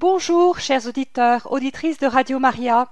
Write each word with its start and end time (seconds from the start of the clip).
Bonjour, 0.00 0.60
chers 0.60 0.86
auditeurs, 0.86 1.52
auditrices 1.52 1.98
de 1.98 2.06
Radio 2.06 2.38
Maria. 2.38 2.90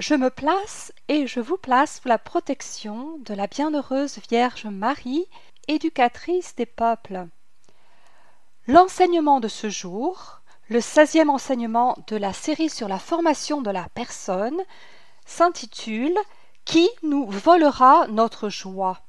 Je 0.00 0.16
me 0.16 0.30
place 0.30 0.92
et 1.06 1.28
je 1.28 1.38
vous 1.38 1.56
place 1.56 2.00
sous 2.02 2.08
la 2.08 2.18
protection 2.18 3.18
de 3.18 3.34
la 3.34 3.46
bienheureuse 3.46 4.18
Vierge 4.28 4.66
Marie, 4.66 5.28
éducatrice 5.68 6.56
des 6.56 6.66
peuples. 6.66 7.28
L'enseignement 8.66 9.38
de 9.38 9.46
ce 9.46 9.70
jour, 9.70 10.40
le 10.68 10.80
seizième 10.80 11.30
enseignement 11.30 11.96
de 12.08 12.16
la 12.16 12.32
série 12.32 12.68
sur 12.68 12.88
la 12.88 12.98
formation 12.98 13.62
de 13.62 13.70
la 13.70 13.86
personne, 13.94 14.60
s'intitule 15.26 16.18
Qui 16.64 16.90
nous 17.04 17.28
volera 17.28 18.08
notre 18.08 18.48
joie? 18.48 19.02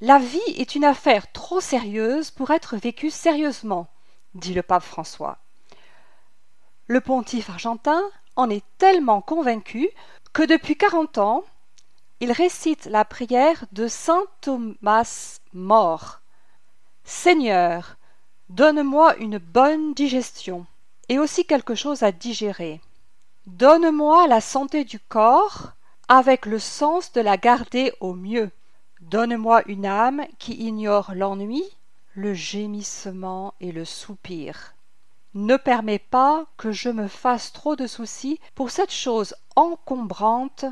La 0.00 0.18
vie 0.18 0.40
est 0.56 0.74
une 0.74 0.84
affaire 0.84 1.30
trop 1.30 1.60
sérieuse 1.60 2.32
pour 2.32 2.50
être 2.50 2.76
vécue 2.76 3.10
sérieusement, 3.10 3.86
dit 4.36 4.54
le 4.54 4.62
pape 4.62 4.82
François. 4.82 5.38
Le 6.86 7.00
pontife 7.00 7.50
argentin 7.50 8.02
en 8.36 8.48
est 8.50 8.64
tellement 8.78 9.20
convaincu 9.20 9.88
que 10.32 10.42
depuis 10.42 10.76
quarante 10.76 11.18
ans, 11.18 11.44
il 12.20 12.32
récite 12.32 12.86
la 12.86 13.04
prière 13.04 13.64
de 13.72 13.88
saint 13.88 14.24
Thomas 14.40 15.40
mort. 15.52 16.20
Seigneur, 17.04 17.96
donne-moi 18.48 19.16
une 19.16 19.38
bonne 19.38 19.94
digestion 19.94 20.66
et 21.08 21.18
aussi 21.18 21.44
quelque 21.44 21.74
chose 21.74 22.02
à 22.02 22.12
digérer. 22.12 22.80
Donne-moi 23.46 24.26
la 24.26 24.40
santé 24.40 24.84
du 24.84 24.98
corps 24.98 25.72
avec 26.08 26.46
le 26.46 26.58
sens 26.58 27.12
de 27.12 27.20
la 27.20 27.36
garder 27.36 27.92
au 28.00 28.14
mieux. 28.14 28.50
Donne-moi 29.00 29.62
une 29.66 29.86
âme 29.86 30.24
qui 30.38 30.54
ignore 30.54 31.12
l'ennui, 31.14 31.64
le 32.16 32.32
gémissement 32.32 33.52
et 33.60 33.72
le 33.72 33.84
soupir. 33.84 34.74
Ne 35.34 35.58
permets 35.58 35.98
pas 35.98 36.46
que 36.56 36.72
je 36.72 36.88
me 36.88 37.08
fasse 37.08 37.52
trop 37.52 37.76
de 37.76 37.86
soucis 37.86 38.40
pour 38.54 38.70
cette 38.70 38.90
chose 38.92 39.34
encombrante 39.54 40.64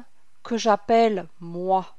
que 0.43 0.57
j'appelle 0.57 1.29
moi. 1.41 1.97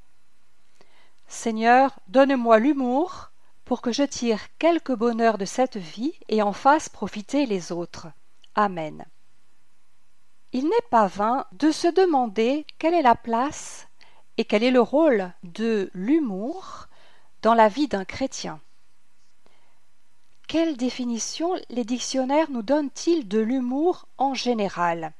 Seigneur, 1.27 1.91
donne-moi 2.07 2.57
l'humour 2.57 3.29
pour 3.65 3.81
que 3.81 3.91
je 3.91 4.01
tire 4.01 4.39
quelque 4.57 4.93
bonheur 4.93 5.37
de 5.37 5.45
cette 5.45 5.77
vie 5.77 6.13
et 6.27 6.41
en 6.41 6.53
fasse 6.53 6.89
profiter 6.89 7.45
les 7.45 7.71
autres. 7.71 8.07
Amen. 8.55 9.05
Il 10.53 10.65
n'est 10.65 10.89
pas 10.89 11.05
vain 11.05 11.45
de 11.51 11.69
se 11.69 11.87
demander 11.87 12.65
quelle 12.79 12.95
est 12.95 13.03
la 13.03 13.15
place 13.15 13.87
et 14.37 14.45
quel 14.45 14.63
est 14.63 14.71
le 14.71 14.81
rôle 14.81 15.31
de 15.43 15.91
l'humour 15.93 16.87
dans 17.43 17.53
la 17.53 17.67
vie 17.67 17.87
d'un 17.87 18.05
chrétien. 18.05 18.59
Quelle 20.47 20.77
définition 20.77 21.55
les 21.69 21.83
dictionnaires 21.83 22.51
nous 22.51 22.61
donnent-ils 22.61 23.27
de 23.27 23.39
l'humour 23.39 24.07
en 24.17 24.33
général? 24.35 25.13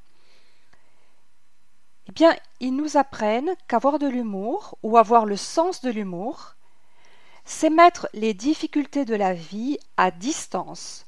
Eh 2.08 2.12
bien, 2.12 2.36
ils 2.60 2.74
nous 2.74 2.96
apprennent 2.96 3.54
qu'avoir 3.66 3.98
de 3.98 4.06
l'humour 4.06 4.78
ou 4.84 4.96
avoir 4.96 5.26
le 5.26 5.36
sens 5.36 5.82
de 5.82 5.90
l'humour, 5.90 6.54
c'est 7.44 7.70
mettre 7.70 8.08
les 8.14 8.34
difficultés 8.34 9.04
de 9.04 9.16
la 9.16 9.34
vie 9.34 9.78
à 9.96 10.10
distance 10.10 11.06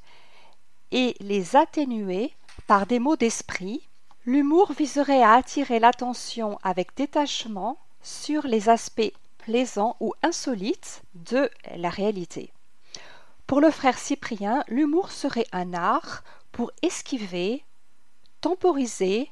et 0.91 1.15
les 1.21 1.55
atténuer 1.55 2.33
par 2.67 2.85
des 2.85 2.99
mots 2.99 3.15
d'esprit. 3.15 3.87
L'humour 4.25 4.73
viserait 4.73 5.23
à 5.23 5.33
attirer 5.33 5.79
l'attention 5.79 6.59
avec 6.61 6.95
détachement 6.95 7.77
sur 8.01 8.45
les 8.47 8.67
aspects 8.67 9.13
plaisants 9.39 9.95
ou 10.01 10.13
insolites 10.23 11.01
de 11.15 11.49
la 11.75 11.89
réalité. 11.89 12.51
Pour 13.49 13.61
le 13.61 13.71
frère 13.71 13.97
Cyprien, 13.97 14.63
l'humour 14.67 15.11
serait 15.11 15.47
un 15.53 15.73
art 15.73 16.23
pour 16.51 16.71
esquiver, 16.83 17.65
temporiser, 18.41 19.31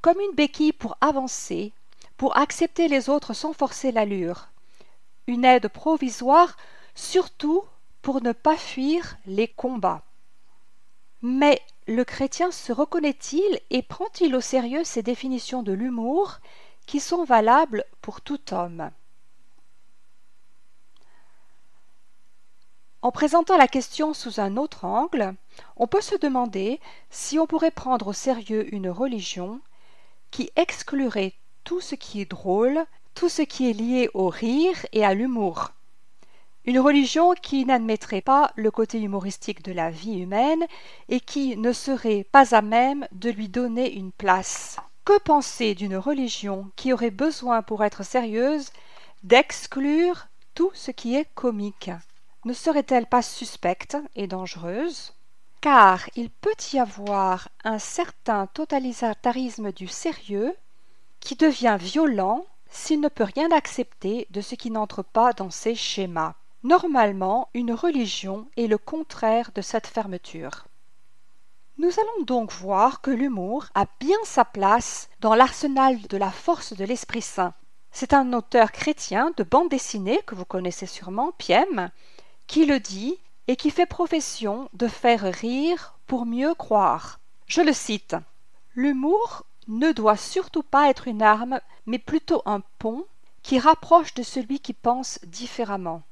comme 0.00 0.18
une 0.20 0.34
béquille 0.34 0.72
pour 0.72 0.96
avancer, 1.02 1.74
pour 2.16 2.38
accepter 2.38 2.88
les 2.88 3.10
autres 3.10 3.34
sans 3.34 3.52
forcer 3.52 3.92
l'allure, 3.92 4.48
une 5.26 5.44
aide 5.44 5.68
provisoire 5.68 6.56
surtout 6.94 7.62
pour 8.00 8.22
ne 8.22 8.32
pas 8.32 8.56
fuir 8.56 9.18
les 9.26 9.48
combats. 9.48 10.02
Mais 11.20 11.60
le 11.86 12.04
chrétien 12.04 12.50
se 12.50 12.72
reconnaît-il 12.72 13.60
et 13.68 13.82
prend-il 13.82 14.34
au 14.34 14.40
sérieux 14.40 14.82
ces 14.82 15.02
définitions 15.02 15.62
de 15.62 15.74
l'humour 15.74 16.38
qui 16.86 17.00
sont 17.00 17.24
valables 17.24 17.84
pour 18.00 18.22
tout 18.22 18.54
homme? 18.54 18.90
En 23.06 23.12
présentant 23.12 23.56
la 23.56 23.68
question 23.68 24.14
sous 24.14 24.40
un 24.40 24.56
autre 24.56 24.84
angle, 24.84 25.36
on 25.76 25.86
peut 25.86 26.00
se 26.00 26.16
demander 26.16 26.80
si 27.08 27.38
on 27.38 27.46
pourrait 27.46 27.70
prendre 27.70 28.08
au 28.08 28.12
sérieux 28.12 28.66
une 28.74 28.90
religion 28.90 29.60
qui 30.32 30.50
exclurait 30.56 31.32
tout 31.62 31.80
ce 31.80 31.94
qui 31.94 32.20
est 32.20 32.28
drôle, 32.28 32.84
tout 33.14 33.28
ce 33.28 33.42
qui 33.42 33.70
est 33.70 33.74
lié 33.74 34.10
au 34.12 34.26
rire 34.28 34.74
et 34.90 35.04
à 35.04 35.14
l'humour. 35.14 35.70
Une 36.64 36.80
religion 36.80 37.34
qui 37.40 37.64
n'admettrait 37.64 38.22
pas 38.22 38.50
le 38.56 38.72
côté 38.72 39.00
humoristique 39.00 39.62
de 39.62 39.70
la 39.70 39.88
vie 39.88 40.18
humaine 40.18 40.66
et 41.08 41.20
qui 41.20 41.56
ne 41.56 41.72
serait 41.72 42.26
pas 42.32 42.56
à 42.56 42.60
même 42.60 43.06
de 43.12 43.30
lui 43.30 43.48
donner 43.48 43.94
une 43.94 44.10
place. 44.10 44.78
Que 45.04 45.16
penser 45.20 45.76
d'une 45.76 45.96
religion 45.96 46.72
qui 46.74 46.92
aurait 46.92 47.12
besoin 47.12 47.62
pour 47.62 47.84
être 47.84 48.04
sérieuse 48.04 48.72
d'exclure 49.22 50.26
tout 50.56 50.72
ce 50.74 50.90
qui 50.90 51.14
est 51.14 51.28
comique? 51.36 51.92
Ne 52.46 52.52
serait-elle 52.52 53.06
pas 53.06 53.22
suspecte 53.22 53.96
et 54.14 54.28
dangereuse? 54.28 55.12
Car 55.60 56.08
il 56.14 56.30
peut 56.30 56.54
y 56.72 56.78
avoir 56.78 57.48
un 57.64 57.80
certain 57.80 58.46
totalitarisme 58.46 59.72
du 59.72 59.88
sérieux 59.88 60.54
qui 61.18 61.34
devient 61.34 61.76
violent 61.76 62.46
s'il 62.70 63.00
ne 63.00 63.08
peut 63.08 63.26
rien 63.34 63.50
accepter 63.50 64.28
de 64.30 64.40
ce 64.40 64.54
qui 64.54 64.70
n'entre 64.70 65.02
pas 65.02 65.32
dans 65.32 65.50
ses 65.50 65.74
schémas. 65.74 66.34
Normalement, 66.62 67.48
une 67.52 67.72
religion 67.72 68.46
est 68.56 68.68
le 68.68 68.78
contraire 68.78 69.50
de 69.52 69.60
cette 69.60 69.88
fermeture. 69.88 70.66
Nous 71.78 71.90
allons 71.98 72.24
donc 72.26 72.52
voir 72.52 73.00
que 73.00 73.10
l'humour 73.10 73.66
a 73.74 73.86
bien 73.98 74.18
sa 74.22 74.44
place 74.44 75.08
dans 75.20 75.34
l'arsenal 75.34 76.00
de 76.02 76.16
la 76.16 76.30
force 76.30 76.74
de 76.74 76.84
l'Esprit 76.84 77.22
Saint. 77.22 77.54
C'est 77.90 78.14
un 78.14 78.32
auteur 78.34 78.70
chrétien 78.70 79.32
de 79.36 79.42
bande 79.42 79.68
dessinée 79.68 80.20
que 80.26 80.36
vous 80.36 80.44
connaissez 80.44 80.86
sûrement, 80.86 81.32
Piem, 81.38 81.90
qui 82.46 82.66
le 82.66 82.80
dit 82.80 83.18
et 83.48 83.56
qui 83.56 83.70
fait 83.70 83.86
profession 83.86 84.68
de 84.72 84.88
faire 84.88 85.22
rire 85.22 85.94
pour 86.06 86.26
mieux 86.26 86.54
croire. 86.54 87.20
Je 87.46 87.60
le 87.60 87.72
cite. 87.72 88.16
L'humour 88.74 89.44
ne 89.68 89.92
doit 89.92 90.16
surtout 90.16 90.62
pas 90.62 90.90
être 90.90 91.08
une 91.08 91.22
arme, 91.22 91.60
mais 91.86 91.98
plutôt 91.98 92.42
un 92.46 92.60
pont 92.78 93.04
qui 93.42 93.58
rapproche 93.58 94.14
de 94.14 94.22
celui 94.22 94.60
qui 94.60 94.72
pense 94.72 95.20
différemment. 95.24 96.02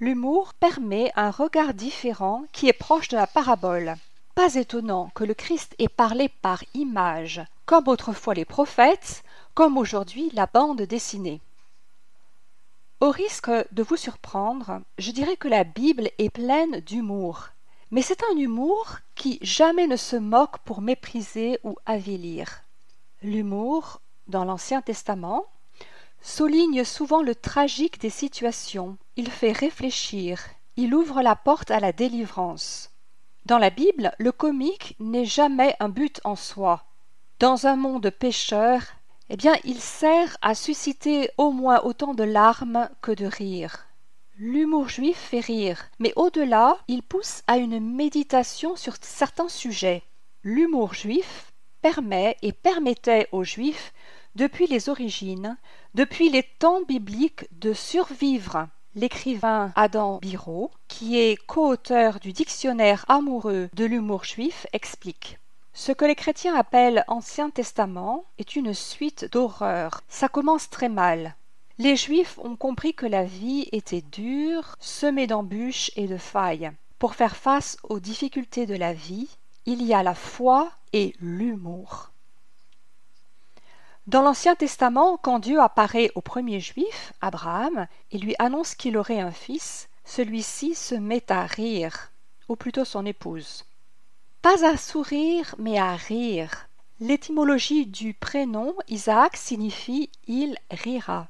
L'humour 0.00 0.54
permet 0.54 1.12
un 1.14 1.30
regard 1.30 1.74
différent 1.74 2.44
qui 2.52 2.68
est 2.68 2.72
proche 2.72 3.08
de 3.08 3.16
la 3.16 3.28
parabole. 3.28 3.94
Pas 4.34 4.54
étonnant 4.56 5.10
que 5.14 5.24
le 5.24 5.34
Christ 5.34 5.74
ait 5.78 5.88
parlé 5.88 6.28
par 6.28 6.64
image, 6.74 7.42
comme 7.66 7.86
autrefois 7.86 8.34
les 8.34 8.44
prophètes, 8.44 9.22
comme 9.54 9.76
aujourd'hui 9.76 10.30
la 10.32 10.46
bande 10.46 10.82
dessinée. 10.82 11.40
Au 13.02 13.10
risque 13.10 13.50
de 13.72 13.82
vous 13.82 13.96
surprendre, 13.96 14.80
je 14.96 15.10
dirais 15.10 15.36
que 15.36 15.48
la 15.48 15.64
Bible 15.64 16.10
est 16.18 16.30
pleine 16.30 16.78
d'humour, 16.78 17.48
mais 17.90 18.00
c'est 18.00 18.22
un 18.30 18.36
humour 18.36 18.98
qui 19.16 19.40
jamais 19.42 19.88
ne 19.88 19.96
se 19.96 20.14
moque 20.14 20.58
pour 20.58 20.80
mépriser 20.82 21.58
ou 21.64 21.74
avilir. 21.84 22.62
L'humour, 23.20 24.00
dans 24.28 24.44
l'Ancien 24.44 24.82
Testament, 24.82 25.46
souligne 26.20 26.84
souvent 26.84 27.22
le 27.22 27.34
tragique 27.34 28.00
des 28.00 28.08
situations, 28.08 28.96
il 29.16 29.32
fait 29.32 29.50
réfléchir, 29.50 30.40
il 30.76 30.94
ouvre 30.94 31.22
la 31.22 31.34
porte 31.34 31.72
à 31.72 31.80
la 31.80 31.90
délivrance. 31.90 32.92
Dans 33.46 33.58
la 33.58 33.70
Bible, 33.70 34.12
le 34.18 34.30
comique 34.30 34.94
n'est 35.00 35.24
jamais 35.24 35.74
un 35.80 35.88
but 35.88 36.20
en 36.22 36.36
soi. 36.36 36.84
Dans 37.40 37.66
un 37.66 37.74
monde 37.74 38.10
pécheur, 38.10 38.80
eh 39.32 39.36
bien, 39.36 39.54
il 39.64 39.80
sert 39.80 40.36
à 40.42 40.54
susciter 40.54 41.30
au 41.38 41.52
moins 41.52 41.80
autant 41.84 42.12
de 42.12 42.22
larmes 42.22 42.90
que 43.00 43.12
de 43.12 43.24
rires. 43.24 43.86
L'humour 44.36 44.90
juif 44.90 45.16
fait 45.16 45.40
rire, 45.40 45.88
mais 45.98 46.12
au-delà, 46.16 46.76
il 46.86 47.02
pousse 47.02 47.42
à 47.46 47.56
une 47.56 47.80
méditation 47.80 48.76
sur 48.76 48.96
certains 49.00 49.48
sujets. 49.48 50.02
L'humour 50.42 50.92
juif 50.92 51.50
permet 51.80 52.36
et 52.42 52.52
permettait 52.52 53.28
aux 53.32 53.42
juifs, 53.42 53.94
depuis 54.34 54.66
les 54.66 54.90
origines, 54.90 55.56
depuis 55.94 56.28
les 56.28 56.42
temps 56.58 56.82
bibliques, 56.82 57.46
de 57.52 57.72
survivre. 57.72 58.68
L'écrivain 58.94 59.72
Adam 59.76 60.18
Biro, 60.18 60.70
qui 60.88 61.18
est 61.18 61.38
co-auteur 61.46 62.20
du 62.20 62.34
dictionnaire 62.34 63.06
amoureux 63.08 63.70
de 63.72 63.84
l'humour 63.86 64.24
juif, 64.24 64.66
explique. 64.74 65.38
Ce 65.74 65.90
que 65.90 66.04
les 66.04 66.14
chrétiens 66.14 66.54
appellent 66.54 67.04
Ancien 67.08 67.50
Testament 67.50 68.24
est 68.38 68.56
une 68.56 68.74
suite 68.74 69.30
d'horreurs. 69.32 70.02
Ça 70.08 70.28
commence 70.28 70.68
très 70.68 70.90
mal. 70.90 71.34
Les 71.78 71.96
Juifs 71.96 72.38
ont 72.38 72.56
compris 72.56 72.94
que 72.94 73.06
la 73.06 73.24
vie 73.24 73.68
était 73.72 74.02
dure, 74.02 74.76
semée 74.78 75.26
d'embûches 75.26 75.90
et 75.96 76.06
de 76.06 76.18
failles. 76.18 76.70
pour 76.98 77.16
faire 77.16 77.34
face 77.34 77.78
aux 77.82 77.98
difficultés 77.98 78.64
de 78.64 78.76
la 78.76 78.92
vie, 78.92 79.28
il 79.66 79.82
y 79.82 79.92
a 79.92 80.04
la 80.04 80.14
foi 80.14 80.70
et 80.92 81.16
l'humour. 81.20 82.12
Dans 84.06 84.22
l'Ancien 84.22 84.54
Testament, 84.54 85.16
quand 85.16 85.40
Dieu 85.40 85.60
apparaît 85.60 86.12
au 86.14 86.20
premier 86.20 86.60
juif, 86.60 87.12
Abraham, 87.20 87.88
et 88.12 88.18
lui 88.18 88.36
annonce 88.38 88.76
qu'il 88.76 88.96
aurait 88.96 89.18
un 89.18 89.32
fils, 89.32 89.88
celui-ci 90.04 90.76
se 90.76 90.94
met 90.94 91.32
à 91.32 91.44
rire, 91.44 92.12
ou 92.48 92.54
plutôt 92.54 92.84
son 92.84 93.04
épouse. 93.04 93.64
Pas 94.42 94.66
à 94.66 94.76
sourire, 94.76 95.54
mais 95.58 95.78
à 95.78 95.94
rire. 95.94 96.68
L'étymologie 96.98 97.86
du 97.86 98.12
prénom 98.12 98.74
Isaac 98.88 99.36
signifie 99.36 100.10
il 100.26 100.56
rira. 100.68 101.28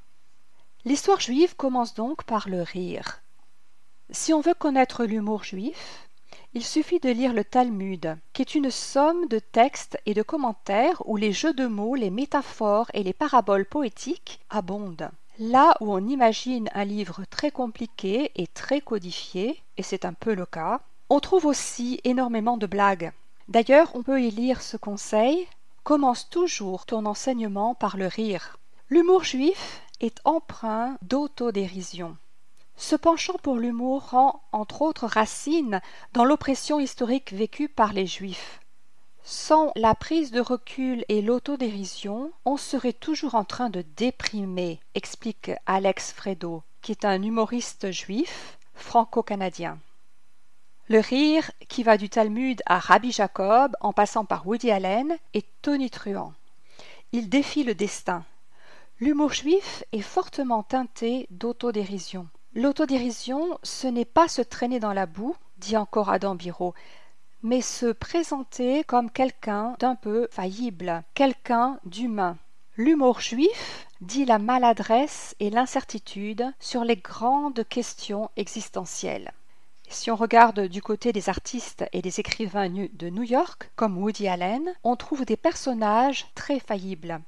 L'histoire 0.87 1.21
juive 1.21 1.55
commence 1.55 1.93
donc 1.93 2.25
par 2.25 2.49
le 2.49 2.63
rire. 2.63 3.21
Si 4.09 4.33
on 4.33 4.41
veut 4.41 4.55
connaître 4.55 5.05
l'humour 5.05 5.45
juif, 5.45 6.09
il 6.55 6.65
suffit 6.65 7.01
de 7.01 7.11
lire 7.11 7.35
le 7.35 7.45
Talmud, 7.45 8.17
qui 8.33 8.41
est 8.41 8.55
une 8.55 8.71
somme 8.71 9.29
de 9.29 9.39
textes 9.39 9.99
et 10.07 10.15
de 10.15 10.23
commentaires 10.23 11.03
où 11.07 11.19
les 11.19 11.33
jeux 11.33 11.53
de 11.53 11.67
mots, 11.67 11.95
les 11.95 12.11
métaphores 12.11 12.91
et 12.95 13.03
les 13.03 13.13
paraboles 13.13 13.67
poétiques 13.67 14.41
abondent. 14.49 15.11
Là 15.39 15.77
où 15.83 15.93
on 15.93 16.09
imagine 16.09 16.71
un 16.73 16.85
livre 16.87 17.25
très 17.29 17.51
compliqué 17.51 18.33
et 18.37 18.47
très 18.47 18.81
codifié, 18.81 19.63
et 19.77 19.83
c'est 19.83 20.07
un 20.07 20.15
peu 20.15 20.33
le 20.33 20.47
cas, 20.47 20.81
on 21.13 21.21
trouve 21.21 21.45
aussi 21.45 22.01
énormément 22.05 22.57
de 22.57 22.67
blagues. 22.67 23.13
D'ailleurs, 23.47 23.91
on 23.95 24.03
peut 24.03 24.23
y 24.23 24.31
lire 24.31 24.63
ce 24.63 24.79
conseil 24.79 25.47
commence 25.83 26.31
toujours 26.31 26.87
ton 26.87 27.05
enseignement 27.05 27.75
par 27.75 27.99
le 27.99 28.07
rire. 28.07 28.57
L'humour 28.89 29.23
juif 29.23 29.83
est 30.01 30.23
empreint 30.25 30.97
d'autodérision. 31.03 32.17
Ce 32.79 32.97
penchant 32.97 33.37
pour 33.43 33.57
l'humour 33.57 34.09
rend 34.09 34.41
entre 34.53 34.81
autres 34.81 35.05
racine 35.05 35.83
dans 36.15 36.25
l'oppression 36.25 36.81
historique 36.81 37.35
vécue 37.35 37.69
par 37.69 37.93
les 37.93 38.07
Juifs. 38.07 38.61
Sans 39.23 39.71
la 39.77 39.95
prise 39.95 40.31
de 40.31 40.41
recul 40.41 41.05
et 41.11 41.21
l'autodérision, 41.21 42.33
on 42.47 42.57
serait 42.57 42.95
toujours 42.95 43.35
en 43.35 43.45
train 43.45 43.69
de 43.69 43.85
déprimer, 43.99 44.81
explique 44.95 45.51
Alex 45.67 46.11
Fredo, 46.13 46.63
qui 46.81 46.93
est 46.93 47.05
un 47.05 47.23
humoriste 47.23 47.91
juif 47.91 48.57
franco-canadien. 48.73 49.79
Le 50.93 50.99
rire, 50.99 51.51
qui 51.71 51.85
va 51.85 51.97
du 51.97 52.11
Talmud 52.11 52.61
à 52.67 52.79
Rabbi 52.79 53.13
Jacob 53.13 53.75
en 53.81 53.95
passant 53.95 54.27
par 54.27 54.47
Woody 54.47 54.71
Allen, 54.71 55.17
est 55.33 55.47
tonitruant. 55.63 56.35
Il 57.13 57.31
défie 57.31 57.65
le 57.65 57.75
destin. 57.75 58.27
L'humour 59.01 59.33
juif 59.33 59.85
est 59.93 60.03
fortement 60.03 60.63
teinté 60.63 61.29
d'autodérision. 61.31 62.29
L'autodérision, 62.55 63.59
ce 63.63 63.87
n'est 63.87 64.05
pas 64.05 64.29
se 64.29 64.43
traîner 64.43 64.81
dans 64.81 64.93
la 64.93 65.07
boue, 65.07 65.35
dit 65.57 65.79
encore 65.79 66.11
Adam 66.11 66.35
Biro, 66.35 66.75
mais 67.43 67.63
se 67.63 67.91
présenter 67.91 68.85
comme 68.85 69.11
quelqu'un 69.11 69.77
d'un 69.79 69.95
peu 69.95 70.29
faillible, 70.31 71.05
quelqu'un 71.15 71.81
d'humain. 71.87 72.37
L'humour 72.77 73.21
juif 73.21 73.87
dit 74.03 74.27
la 74.27 74.39
maladresse 74.39 75.35
et 75.41 75.49
l'incertitude 75.49 76.53
sur 76.61 76.85
les 76.85 76.97
grandes 76.97 77.65
questions 77.67 78.29
existentielles. 78.37 79.33
Si 79.93 80.11
on 80.11 80.17
regarde 80.17 80.61
du 80.69 80.83
côté 80.83 81.13
des 81.13 81.29
artistes 81.29 81.85
et 81.93 82.03
des 82.03 82.19
écrivains 82.19 82.69
de 82.69 83.09
New 83.09 83.23
York, 83.23 83.71
comme 83.77 83.99
Woody 83.99 84.27
Allen, 84.27 84.75
on 84.83 84.97
trouve 84.97 85.25
des 85.25 85.37
personnages 85.37 86.27
très 86.35 86.59
faillibles. 86.59 87.21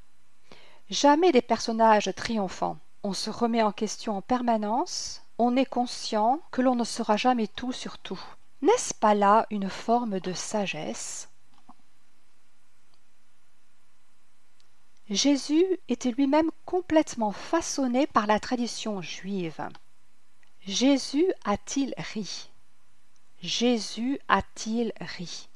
Jamais 0.90 1.30
des 1.30 1.42
personnages 1.42 2.10
triomphants 2.16 2.78
on 3.04 3.12
se 3.12 3.28
remet 3.28 3.62
en 3.62 3.70
question 3.70 4.16
en 4.16 4.22
permanence, 4.22 5.22
on 5.38 5.56
est 5.56 5.66
conscient 5.66 6.40
que 6.50 6.62
l'on 6.62 6.74
ne 6.74 6.84
sera 6.84 7.18
jamais 7.18 7.46
tout 7.46 7.70
sur 7.70 7.98
tout. 7.98 8.20
N'est-ce 8.62 8.94
pas 8.94 9.14
là 9.14 9.46
une 9.50 9.68
forme 9.68 10.20
de 10.20 10.32
sagesse? 10.32 11.28
Jésus 15.10 15.66
était 15.90 16.12
lui-même 16.12 16.50
complètement 16.64 17.32
façonné 17.32 18.06
par 18.06 18.26
la 18.26 18.40
tradition 18.40 19.02
juive. 19.02 19.68
Jésus 20.66 21.30
a-t-il 21.44 21.92
ri? 21.98 22.48
Jésus 23.44 24.18
a-t-il 24.28 24.94
ri? 25.02 25.50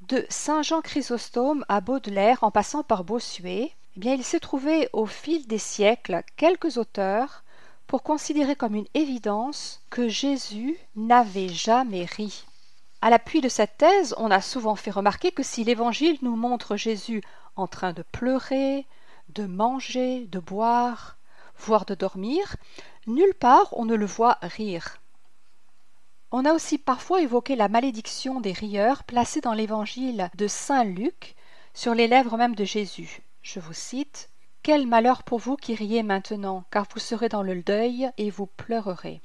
De 0.00 0.26
Saint 0.28 0.62
Jean 0.62 0.80
Chrysostome 0.80 1.64
à 1.68 1.80
Baudelaire 1.80 2.42
en 2.42 2.50
passant 2.50 2.82
par 2.82 3.04
Bossuet, 3.04 3.70
eh 3.96 4.00
bien, 4.00 4.14
il 4.14 4.24
s'est 4.24 4.40
trouvé 4.40 4.88
au 4.92 5.06
fil 5.06 5.46
des 5.46 5.58
siècles 5.58 6.24
quelques 6.36 6.76
auteurs 6.76 7.44
pour 7.86 8.02
considérer 8.02 8.56
comme 8.56 8.74
une 8.74 8.88
évidence 8.94 9.80
que 9.90 10.08
Jésus 10.08 10.76
n'avait 10.96 11.50
jamais 11.50 12.04
ri. 12.04 12.44
À 13.00 13.08
l'appui 13.08 13.40
de 13.40 13.48
cette 13.48 13.78
thèse, 13.78 14.12
on 14.18 14.32
a 14.32 14.40
souvent 14.40 14.74
fait 14.74 14.90
remarquer 14.90 15.30
que 15.30 15.44
si 15.44 15.62
l'Évangile 15.62 16.18
nous 16.22 16.34
montre 16.34 16.74
Jésus 16.74 17.22
en 17.54 17.68
train 17.68 17.92
de 17.92 18.02
pleurer, 18.02 18.86
de 19.28 19.46
manger, 19.46 20.26
de 20.26 20.40
boire, 20.40 21.15
voire 21.58 21.84
de 21.84 21.94
dormir, 21.94 22.56
nulle 23.06 23.34
part 23.34 23.68
on 23.72 23.84
ne 23.84 23.94
le 23.94 24.06
voit 24.06 24.38
rire. 24.42 25.00
On 26.32 26.44
a 26.44 26.52
aussi 26.52 26.76
parfois 26.76 27.22
évoqué 27.22 27.56
la 27.56 27.68
malédiction 27.68 28.40
des 28.40 28.52
rieurs 28.52 29.04
placée 29.04 29.40
dans 29.40 29.52
l'Évangile 29.52 30.28
de 30.36 30.48
Saint 30.48 30.84
Luc 30.84 31.36
sur 31.72 31.94
les 31.94 32.08
lèvres 32.08 32.36
même 32.36 32.54
de 32.54 32.64
Jésus. 32.64 33.22
Je 33.42 33.60
vous 33.60 33.72
cite 33.72 34.28
Quel 34.62 34.86
malheur 34.86 35.22
pour 35.22 35.38
vous 35.38 35.56
qui 35.56 35.74
riez 35.74 36.02
maintenant, 36.02 36.64
car 36.70 36.86
vous 36.92 36.98
serez 36.98 37.28
dans 37.28 37.42
le 37.42 37.62
deuil 37.62 38.10
et 38.18 38.30
vous 38.30 38.46
pleurerez. 38.46 39.20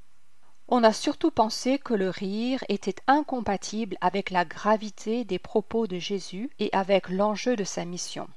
On 0.67 0.83
a 0.83 0.93
surtout 0.93 1.31
pensé 1.31 1.79
que 1.79 1.93
le 1.93 2.09
rire 2.09 2.63
était 2.69 2.95
incompatible 3.07 3.97
avec 3.99 4.29
la 4.29 4.45
gravité 4.45 5.25
des 5.25 5.39
propos 5.39 5.87
de 5.87 5.97
Jésus 5.97 6.49
et 6.59 6.69
avec 6.71 7.09
l'enjeu 7.09 7.55
de 7.55 7.63
sa 7.63 7.83
mission. 7.83 8.27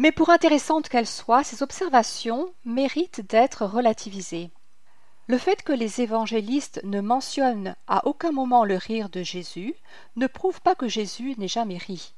Mais 0.00 0.12
pour 0.12 0.30
intéressantes 0.30 0.88
qu'elles 0.88 1.06
soient, 1.06 1.44
ces 1.44 1.62
observations 1.62 2.54
méritent 2.64 3.20
d'être 3.28 3.66
relativisées. 3.66 4.50
Le 5.26 5.36
fait 5.36 5.62
que 5.62 5.74
les 5.74 6.00
évangélistes 6.00 6.80
ne 6.84 7.02
mentionnent 7.02 7.76
à 7.86 8.06
aucun 8.06 8.32
moment 8.32 8.64
le 8.64 8.76
rire 8.76 9.10
de 9.10 9.22
Jésus 9.22 9.74
ne 10.16 10.26
prouve 10.26 10.62
pas 10.62 10.74
que 10.74 10.88
Jésus 10.88 11.34
n'ait 11.36 11.48
jamais 11.48 11.76
ri. 11.76 12.14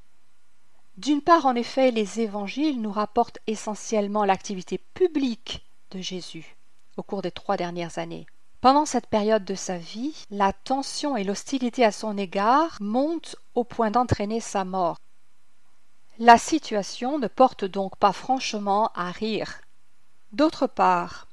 D'une 0.96 1.22
part, 1.22 1.44
en 1.44 1.56
effet, 1.56 1.90
les 1.90 2.20
évangiles 2.20 2.80
nous 2.80 2.92
rapportent 2.92 3.40
essentiellement 3.48 4.24
l'activité 4.24 4.78
publique 4.78 5.66
de 5.90 6.00
Jésus 6.00 6.54
au 6.96 7.02
cours 7.02 7.22
des 7.22 7.32
trois 7.32 7.56
dernières 7.56 7.98
années. 7.98 8.26
Pendant 8.60 8.86
cette 8.86 9.08
période 9.08 9.44
de 9.44 9.56
sa 9.56 9.76
vie, 9.76 10.24
la 10.30 10.52
tension 10.52 11.16
et 11.16 11.24
l'hostilité 11.24 11.84
à 11.84 11.90
son 11.90 12.16
égard 12.16 12.76
montent 12.78 13.34
au 13.56 13.64
point 13.64 13.90
d'entraîner 13.90 14.38
sa 14.38 14.64
mort. 14.64 14.98
La 16.24 16.38
situation 16.38 17.18
ne 17.18 17.26
porte 17.26 17.64
donc 17.64 17.96
pas 17.96 18.12
franchement 18.12 18.92
à 18.94 19.10
rire. 19.10 19.60
D'autre 20.30 20.68
part, 20.68 21.26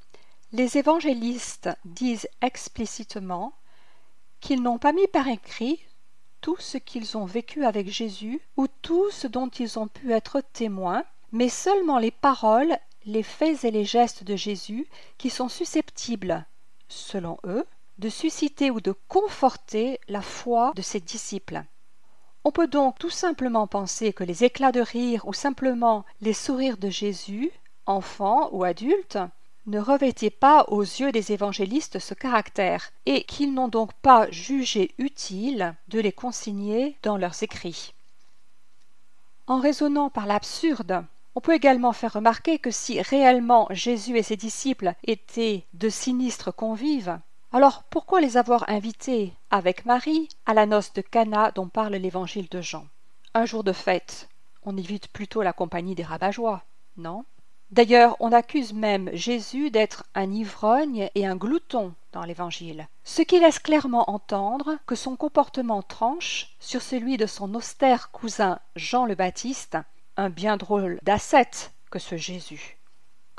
les 0.51 0.79
évangélistes 0.79 1.69
disent 1.85 2.27
explicitement 2.41 3.53
qu'ils 4.39 4.63
n'ont 4.63 4.79
pas 4.79 4.91
mis 4.91 5.05
par 5.05 5.27
écrit 5.27 5.79
tout 6.41 6.57
ce 6.57 6.79
qu'ils 6.79 7.17
ont 7.19 7.25
vécu 7.25 7.65
avec 7.65 7.87
Jésus 7.87 8.41
ou 8.57 8.65
tout 8.81 9.11
ce 9.11 9.27
dont 9.27 9.49
ils 9.49 9.77
ont 9.77 9.87
pu 9.87 10.11
être 10.11 10.41
témoins, 10.53 11.03
mais 11.31 11.49
seulement 11.49 11.99
les 11.99 12.09
paroles, 12.09 12.75
les 13.05 13.21
faits 13.21 13.65
et 13.65 13.69
les 13.69 13.85
gestes 13.85 14.23
de 14.23 14.35
Jésus 14.35 14.87
qui 15.19 15.29
sont 15.29 15.49
susceptibles, 15.49 16.47
selon 16.87 17.37
eux, 17.43 17.63
de 17.99 18.09
susciter 18.09 18.71
ou 18.71 18.81
de 18.81 18.95
conforter 19.07 19.99
la 20.07 20.23
foi 20.23 20.73
de 20.75 20.81
ses 20.81 20.99
disciples. 20.99 21.63
On 22.45 22.51
peut 22.51 22.67
donc 22.67 22.97
tout 22.99 23.09
simplement 23.09 23.67
penser 23.67 24.13
que 24.13 24.23
les 24.23 24.43
éclats 24.43 24.71
de 24.71 24.81
rire 24.81 25.27
ou 25.27 25.33
simplement 25.33 26.05
les 26.21 26.33
sourires 26.33 26.77
de 26.77 26.89
Jésus, 26.89 27.51
enfant 27.85 28.49
ou 28.51 28.63
adulte, 28.63 29.17
ne 29.67 29.79
revêtaient 29.79 30.29
pas 30.29 30.63
aux 30.69 30.81
yeux 30.81 31.11
des 31.11 31.31
évangélistes 31.31 31.99
ce 31.99 32.13
caractère, 32.13 32.91
et 33.05 33.23
qu'ils 33.23 33.53
n'ont 33.53 33.67
donc 33.67 33.93
pas 33.93 34.29
jugé 34.31 34.95
utile 34.97 35.75
de 35.89 35.99
les 35.99 36.11
consigner 36.11 36.97
dans 37.03 37.17
leurs 37.17 37.43
écrits. 37.43 37.93
En 39.47 39.59
raisonnant 39.59 40.09
par 40.09 40.25
l'absurde, 40.25 41.03
on 41.35 41.41
peut 41.41 41.53
également 41.53 41.93
faire 41.93 42.13
remarquer 42.13 42.57
que 42.57 42.71
si 42.71 43.01
réellement 43.01 43.67
Jésus 43.69 44.17
et 44.17 44.23
ses 44.23 44.37
disciples 44.37 44.93
étaient 45.03 45.65
de 45.73 45.89
sinistres 45.89 46.53
convives, 46.53 47.19
alors 47.51 47.83
pourquoi 47.83 48.21
les 48.21 48.37
avoir 48.37 48.69
invités 48.69 49.33
avec 49.49 49.85
Marie 49.85 50.29
à 50.45 50.53
la 50.53 50.67
noce 50.67 50.93
de 50.93 51.01
Cana 51.01 51.51
dont 51.51 51.67
parle 51.67 51.95
l'évangile 51.95 52.47
de 52.49 52.61
Jean? 52.61 52.85
Un 53.33 53.45
jour 53.45 53.63
de 53.63 53.73
fête, 53.73 54.29
on 54.63 54.77
évite 54.77 55.07
plutôt 55.07 55.41
la 55.41 55.53
compagnie 55.53 55.95
des 55.95 56.03
rabat 56.03 56.31
non? 56.97 57.25
D'ailleurs, 57.71 58.17
on 58.19 58.31
accuse 58.31 58.73
même 58.73 59.09
Jésus 59.13 59.69
d'être 59.69 60.03
un 60.15 60.31
ivrogne 60.31 61.09
et 61.13 61.27
un 61.27 61.35
glouton 61.35 61.93
dans 62.13 62.23
l'Évangile, 62.23 62.87
ce 63.03 63.21
qui 63.21 63.39
laisse 63.39 63.59
clairement 63.59 64.09
entendre 64.09 64.77
que 64.87 64.95
son 64.95 65.15
comportement 65.15 65.83
tranche 65.83 66.55
sur 66.59 66.81
celui 66.81 67.17
de 67.17 67.27
son 67.27 67.53
austère 67.53 68.09
cousin 68.09 68.59
Jean 68.75 69.05
le 69.05 69.13
Baptiste, 69.13 69.77
un 70.17 70.29
bien 70.29 70.57
drôle 70.57 70.99
d'ascète 71.03 71.71
que 71.91 71.99
ce 71.99 72.17
Jésus. 72.17 72.78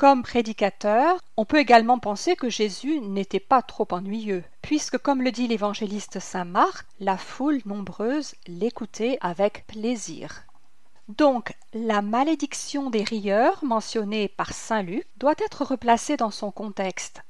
Comme 0.00 0.22
prédicateur, 0.22 1.20
on 1.36 1.44
peut 1.44 1.58
également 1.58 1.98
penser 1.98 2.34
que 2.34 2.48
Jésus 2.48 3.00
n'était 3.00 3.38
pas 3.38 3.60
trop 3.60 3.86
ennuyeux, 3.90 4.42
puisque 4.62 4.96
comme 4.96 5.20
le 5.20 5.30
dit 5.30 5.46
l'évangéliste 5.46 6.20
Saint 6.20 6.46
Marc, 6.46 6.86
la 7.00 7.18
foule 7.18 7.60
nombreuse 7.66 8.34
l'écoutait 8.46 9.18
avec 9.20 9.66
plaisir. 9.66 10.44
Donc, 11.08 11.54
la 11.74 12.00
malédiction 12.00 12.88
des 12.88 13.02
rieurs 13.02 13.62
mentionnée 13.62 14.28
par 14.28 14.54
Saint 14.54 14.80
Luc 14.80 15.06
doit 15.18 15.34
être 15.36 15.66
replacée 15.66 16.16
dans 16.16 16.30
son 16.30 16.50
contexte. 16.50 17.20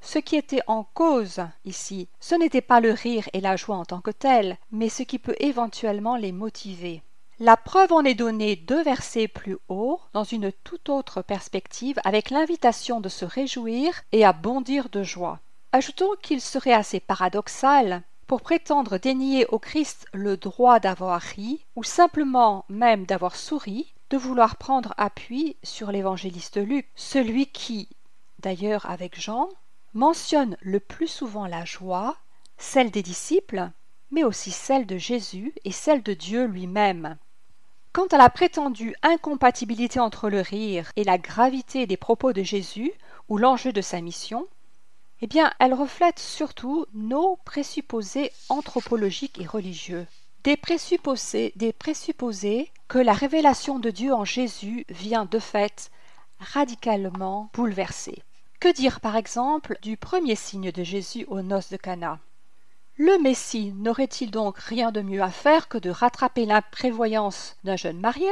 Ce 0.00 0.18
qui 0.18 0.36
était 0.36 0.62
en 0.66 0.84
cause 0.84 1.42
ici, 1.66 2.08
ce 2.20 2.34
n'était 2.34 2.62
pas 2.62 2.80
le 2.80 2.92
rire 2.92 3.28
et 3.34 3.42
la 3.42 3.56
joie 3.56 3.76
en 3.76 3.84
tant 3.84 4.00
que 4.00 4.12
tels, 4.12 4.56
mais 4.72 4.88
ce 4.88 5.02
qui 5.02 5.18
peut 5.18 5.36
éventuellement 5.40 6.16
les 6.16 6.32
motiver. 6.32 7.02
La 7.40 7.56
preuve 7.56 7.92
en 7.92 8.04
est 8.04 8.16
donnée 8.16 8.56
deux 8.56 8.82
versets 8.82 9.28
plus 9.28 9.58
haut, 9.68 10.00
dans 10.12 10.24
une 10.24 10.50
toute 10.64 10.88
autre 10.88 11.22
perspective, 11.22 12.00
avec 12.02 12.30
l'invitation 12.30 13.00
de 13.00 13.08
se 13.08 13.24
réjouir 13.24 14.02
et 14.10 14.24
à 14.24 14.32
bondir 14.32 14.88
de 14.88 15.04
joie. 15.04 15.38
Ajoutons 15.70 16.16
qu'il 16.20 16.40
serait 16.40 16.72
assez 16.72 16.98
paradoxal, 16.98 18.02
pour 18.26 18.42
prétendre 18.42 18.98
dénier 18.98 19.46
au 19.46 19.60
Christ 19.60 20.08
le 20.12 20.36
droit 20.36 20.80
d'avoir 20.80 21.20
ri, 21.20 21.64
ou 21.76 21.84
simplement 21.84 22.64
même 22.68 23.06
d'avoir 23.06 23.36
souri, 23.36 23.94
de 24.10 24.16
vouloir 24.16 24.56
prendre 24.56 24.92
appui 24.96 25.56
sur 25.62 25.92
l'évangéliste 25.92 26.56
Luc, 26.56 26.88
celui 26.96 27.46
qui, 27.46 27.88
d'ailleurs 28.40 28.90
avec 28.90 29.18
Jean, 29.18 29.48
mentionne 29.94 30.56
le 30.60 30.80
plus 30.80 31.06
souvent 31.06 31.46
la 31.46 31.64
joie, 31.64 32.16
celle 32.56 32.90
des 32.90 33.04
disciples, 33.04 33.70
mais 34.10 34.24
aussi 34.24 34.50
celle 34.50 34.86
de 34.86 34.98
Jésus 34.98 35.54
et 35.64 35.70
celle 35.70 36.02
de 36.02 36.14
Dieu 36.14 36.44
lui-même. 36.44 37.16
Quant 37.98 38.06
à 38.06 38.16
la 38.16 38.30
prétendue 38.30 38.94
incompatibilité 39.02 39.98
entre 39.98 40.30
le 40.30 40.40
rire 40.40 40.92
et 40.94 41.02
la 41.02 41.18
gravité 41.18 41.84
des 41.88 41.96
propos 41.96 42.32
de 42.32 42.44
Jésus 42.44 42.92
ou 43.28 43.38
l'enjeu 43.38 43.72
de 43.72 43.80
sa 43.80 44.00
mission, 44.00 44.46
eh 45.20 45.26
bien, 45.26 45.52
elle 45.58 45.74
reflète 45.74 46.20
surtout 46.20 46.86
nos 46.94 47.40
présupposés 47.44 48.30
anthropologiques 48.50 49.40
et 49.40 49.46
religieux. 49.46 50.06
Des 50.44 50.56
présupposés, 50.56 51.52
des 51.56 51.72
présupposés 51.72 52.70
que 52.86 53.00
la 53.00 53.14
révélation 53.14 53.80
de 53.80 53.90
Dieu 53.90 54.14
en 54.14 54.24
Jésus 54.24 54.86
vient 54.88 55.24
de 55.24 55.40
fait 55.40 55.90
radicalement 56.38 57.50
bouleverser. 57.52 58.22
Que 58.60 58.72
dire 58.72 59.00
par 59.00 59.16
exemple 59.16 59.76
du 59.82 59.96
premier 59.96 60.36
signe 60.36 60.70
de 60.70 60.84
Jésus 60.84 61.24
aux 61.26 61.42
noces 61.42 61.70
de 61.70 61.76
Cana? 61.76 62.20
Le 62.98 63.16
Messie 63.18 63.72
n'aurait-il 63.76 64.32
donc 64.32 64.58
rien 64.58 64.90
de 64.90 65.00
mieux 65.00 65.22
à 65.22 65.30
faire 65.30 65.68
que 65.68 65.78
de 65.78 65.88
rattraper 65.88 66.46
l'imprévoyance 66.46 67.56
d'un 67.62 67.76
jeune 67.76 68.00
marié 68.00 68.28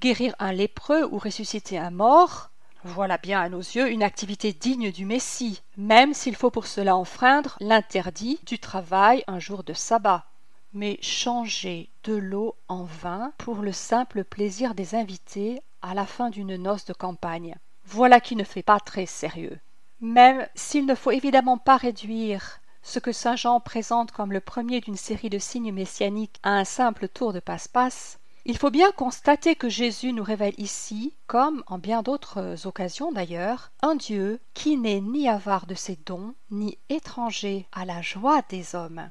Guérir 0.00 0.34
un 0.38 0.52
lépreux 0.52 1.08
ou 1.10 1.16
ressusciter 1.18 1.78
un 1.78 1.90
mort? 1.90 2.50
Voilà 2.84 3.16
bien 3.16 3.40
à 3.40 3.48
nos 3.48 3.58
yeux 3.58 3.90
une 3.90 4.02
activité 4.02 4.52
digne 4.52 4.92
du 4.92 5.06
Messie, 5.06 5.62
même 5.78 6.12
s'il 6.12 6.36
faut 6.36 6.50
pour 6.50 6.66
cela 6.66 6.96
enfreindre 6.96 7.56
l'interdit 7.60 8.38
du 8.46 8.58
travail 8.58 9.24
un 9.26 9.38
jour 9.38 9.64
de 9.64 9.72
sabbat. 9.72 10.26
Mais 10.74 10.98
changer 11.00 11.88
de 12.04 12.14
l'eau 12.14 12.56
en 12.68 12.84
vin 12.84 13.32
pour 13.38 13.62
le 13.62 13.72
simple 13.72 14.22
plaisir 14.22 14.74
des 14.74 14.94
invités 14.96 15.62
à 15.80 15.94
la 15.94 16.04
fin 16.04 16.28
d'une 16.28 16.56
noce 16.56 16.84
de 16.84 16.92
campagne. 16.92 17.56
Voilà 17.86 18.20
qui 18.20 18.36
ne 18.36 18.44
fait 18.44 18.62
pas 18.62 18.80
très 18.80 19.06
sérieux. 19.06 19.58
Même 20.02 20.46
s'il 20.54 20.84
ne 20.84 20.94
faut 20.94 21.10
évidemment 21.10 21.56
pas 21.56 21.78
réduire 21.78 22.60
ce 22.82 22.98
que 22.98 23.12
saint 23.12 23.36
Jean 23.36 23.60
présente 23.60 24.12
comme 24.12 24.32
le 24.32 24.40
premier 24.40 24.80
d'une 24.80 24.96
série 24.96 25.30
de 25.30 25.38
signes 25.38 25.72
messianiques 25.72 26.38
à 26.42 26.50
un 26.50 26.64
simple 26.64 27.08
tour 27.08 27.32
de 27.32 27.40
passe-passe, 27.40 28.18
il 28.44 28.56
faut 28.56 28.70
bien 28.70 28.90
constater 28.92 29.56
que 29.56 29.68
Jésus 29.68 30.12
nous 30.14 30.22
révèle 30.22 30.54
ici, 30.56 31.12
comme 31.26 31.62
en 31.66 31.76
bien 31.76 32.02
d'autres 32.02 32.66
occasions 32.66 33.12
d'ailleurs, 33.12 33.72
un 33.82 33.94
Dieu 33.94 34.40
qui 34.54 34.78
n'est 34.78 35.02
ni 35.02 35.28
avare 35.28 35.66
de 35.66 35.74
ses 35.74 35.98
dons, 36.06 36.34
ni 36.50 36.78
étranger 36.88 37.66
à 37.72 37.84
la 37.84 38.00
joie 38.00 38.40
des 38.48 38.74
hommes. 38.74 39.10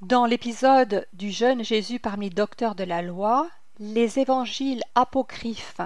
Dans 0.00 0.24
l'épisode 0.24 1.06
du 1.12 1.30
jeune 1.30 1.62
Jésus 1.62 1.98
parmi 1.98 2.30
docteurs 2.30 2.74
de 2.74 2.84
la 2.84 3.02
loi, 3.02 3.50
les 3.78 4.18
évangiles 4.18 4.82
apocryphes, 4.94 5.80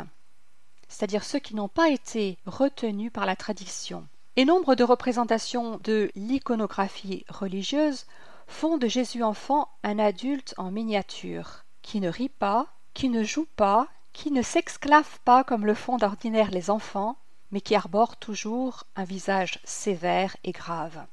c'est-à-dire 0.88 1.24
ceux 1.24 1.38
qui 1.38 1.56
n'ont 1.56 1.68
pas 1.68 1.90
été 1.90 2.38
retenus 2.46 3.12
par 3.12 3.26
la 3.26 3.36
tradition, 3.36 4.06
et 4.36 4.44
nombre 4.44 4.74
de 4.74 4.84
représentations 4.84 5.80
de 5.82 6.10
l'iconographie 6.14 7.24
religieuse 7.28 8.06
font 8.46 8.76
de 8.76 8.86
Jésus 8.86 9.22
enfant 9.22 9.68
un 9.82 9.98
adulte 9.98 10.54
en 10.58 10.70
miniature, 10.70 11.64
qui 11.82 12.00
ne 12.00 12.08
rit 12.08 12.28
pas, 12.28 12.66
qui 12.94 13.08
ne 13.08 13.24
joue 13.24 13.46
pas, 13.56 13.88
qui 14.12 14.30
ne 14.30 14.42
s'exclave 14.42 15.18
pas 15.24 15.42
comme 15.42 15.66
le 15.66 15.74
font 15.74 15.96
d'ordinaire 15.96 16.50
les 16.50 16.70
enfants, 16.70 17.16
mais 17.50 17.60
qui 17.60 17.74
arbore 17.74 18.16
toujours 18.16 18.84
un 18.94 19.04
visage 19.04 19.60
sévère 19.64 20.36
et 20.44 20.52
grave. 20.52 21.06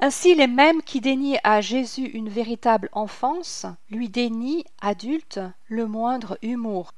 Ainsi 0.00 0.34
les 0.34 0.46
mêmes 0.46 0.82
qui 0.82 1.00
dénient 1.00 1.40
à 1.44 1.60
Jésus 1.60 2.06
une 2.06 2.30
véritable 2.30 2.88
enfance 2.92 3.66
lui 3.90 4.08
dénient, 4.08 4.64
adulte, 4.80 5.40
le 5.66 5.86
moindre 5.86 6.38
humour. 6.42 6.94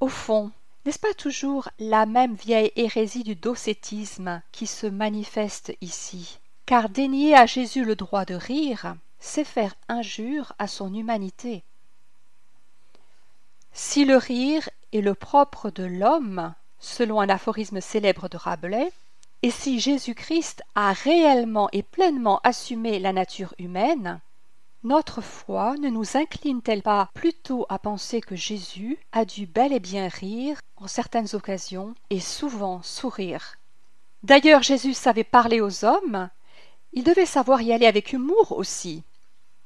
Au 0.00 0.08
fond, 0.08 0.50
n'est-ce 0.84 0.98
pas 0.98 1.14
toujours 1.14 1.68
la 1.78 2.06
même 2.06 2.34
vieille 2.34 2.72
hérésie 2.76 3.24
du 3.24 3.34
docétisme 3.34 4.42
qui 4.52 4.66
se 4.66 4.86
manifeste 4.86 5.72
ici? 5.80 6.38
Car 6.66 6.88
dénier 6.88 7.34
à 7.34 7.46
Jésus 7.46 7.84
le 7.84 7.96
droit 7.96 8.24
de 8.24 8.34
rire, 8.34 8.94
c'est 9.18 9.44
faire 9.44 9.74
injure 9.88 10.52
à 10.58 10.66
son 10.66 10.94
humanité. 10.94 11.62
Si 13.72 14.04
le 14.04 14.16
rire 14.16 14.68
est 14.92 15.00
le 15.00 15.14
propre 15.14 15.70
de 15.70 15.84
l'homme, 15.84 16.54
selon 16.78 17.20
un 17.20 17.28
aphorisme 17.28 17.80
célèbre 17.80 18.28
de 18.28 18.36
Rabelais, 18.36 18.92
et 19.42 19.50
si 19.50 19.78
Jésus-Christ 19.78 20.62
a 20.74 20.92
réellement 20.92 21.68
et 21.72 21.82
pleinement 21.82 22.40
assumé 22.42 22.98
la 22.98 23.12
nature 23.12 23.54
humaine, 23.58 24.20
notre 24.84 25.20
foi 25.20 25.74
ne 25.78 25.88
nous 25.88 26.16
incline-t-elle 26.16 26.82
pas 26.82 27.10
plutôt 27.12 27.66
à 27.68 27.78
penser 27.78 28.20
que 28.20 28.36
Jésus 28.36 28.98
a 29.12 29.24
dû 29.24 29.46
bel 29.46 29.72
et 29.72 29.80
bien 29.80 30.08
rire 30.08 30.60
en 30.76 30.86
certaines 30.86 31.34
occasions 31.34 31.94
et 32.10 32.20
souvent 32.20 32.82
sourire? 32.82 33.56
D'ailleurs 34.22 34.62
Jésus 34.62 34.94
savait 34.94 35.24
parler 35.24 35.60
aux 35.60 35.84
hommes, 35.84 36.30
il 36.92 37.02
devait 37.02 37.26
savoir 37.26 37.60
y 37.60 37.72
aller 37.72 37.86
avec 37.86 38.12
humour 38.12 38.52
aussi. 38.52 39.02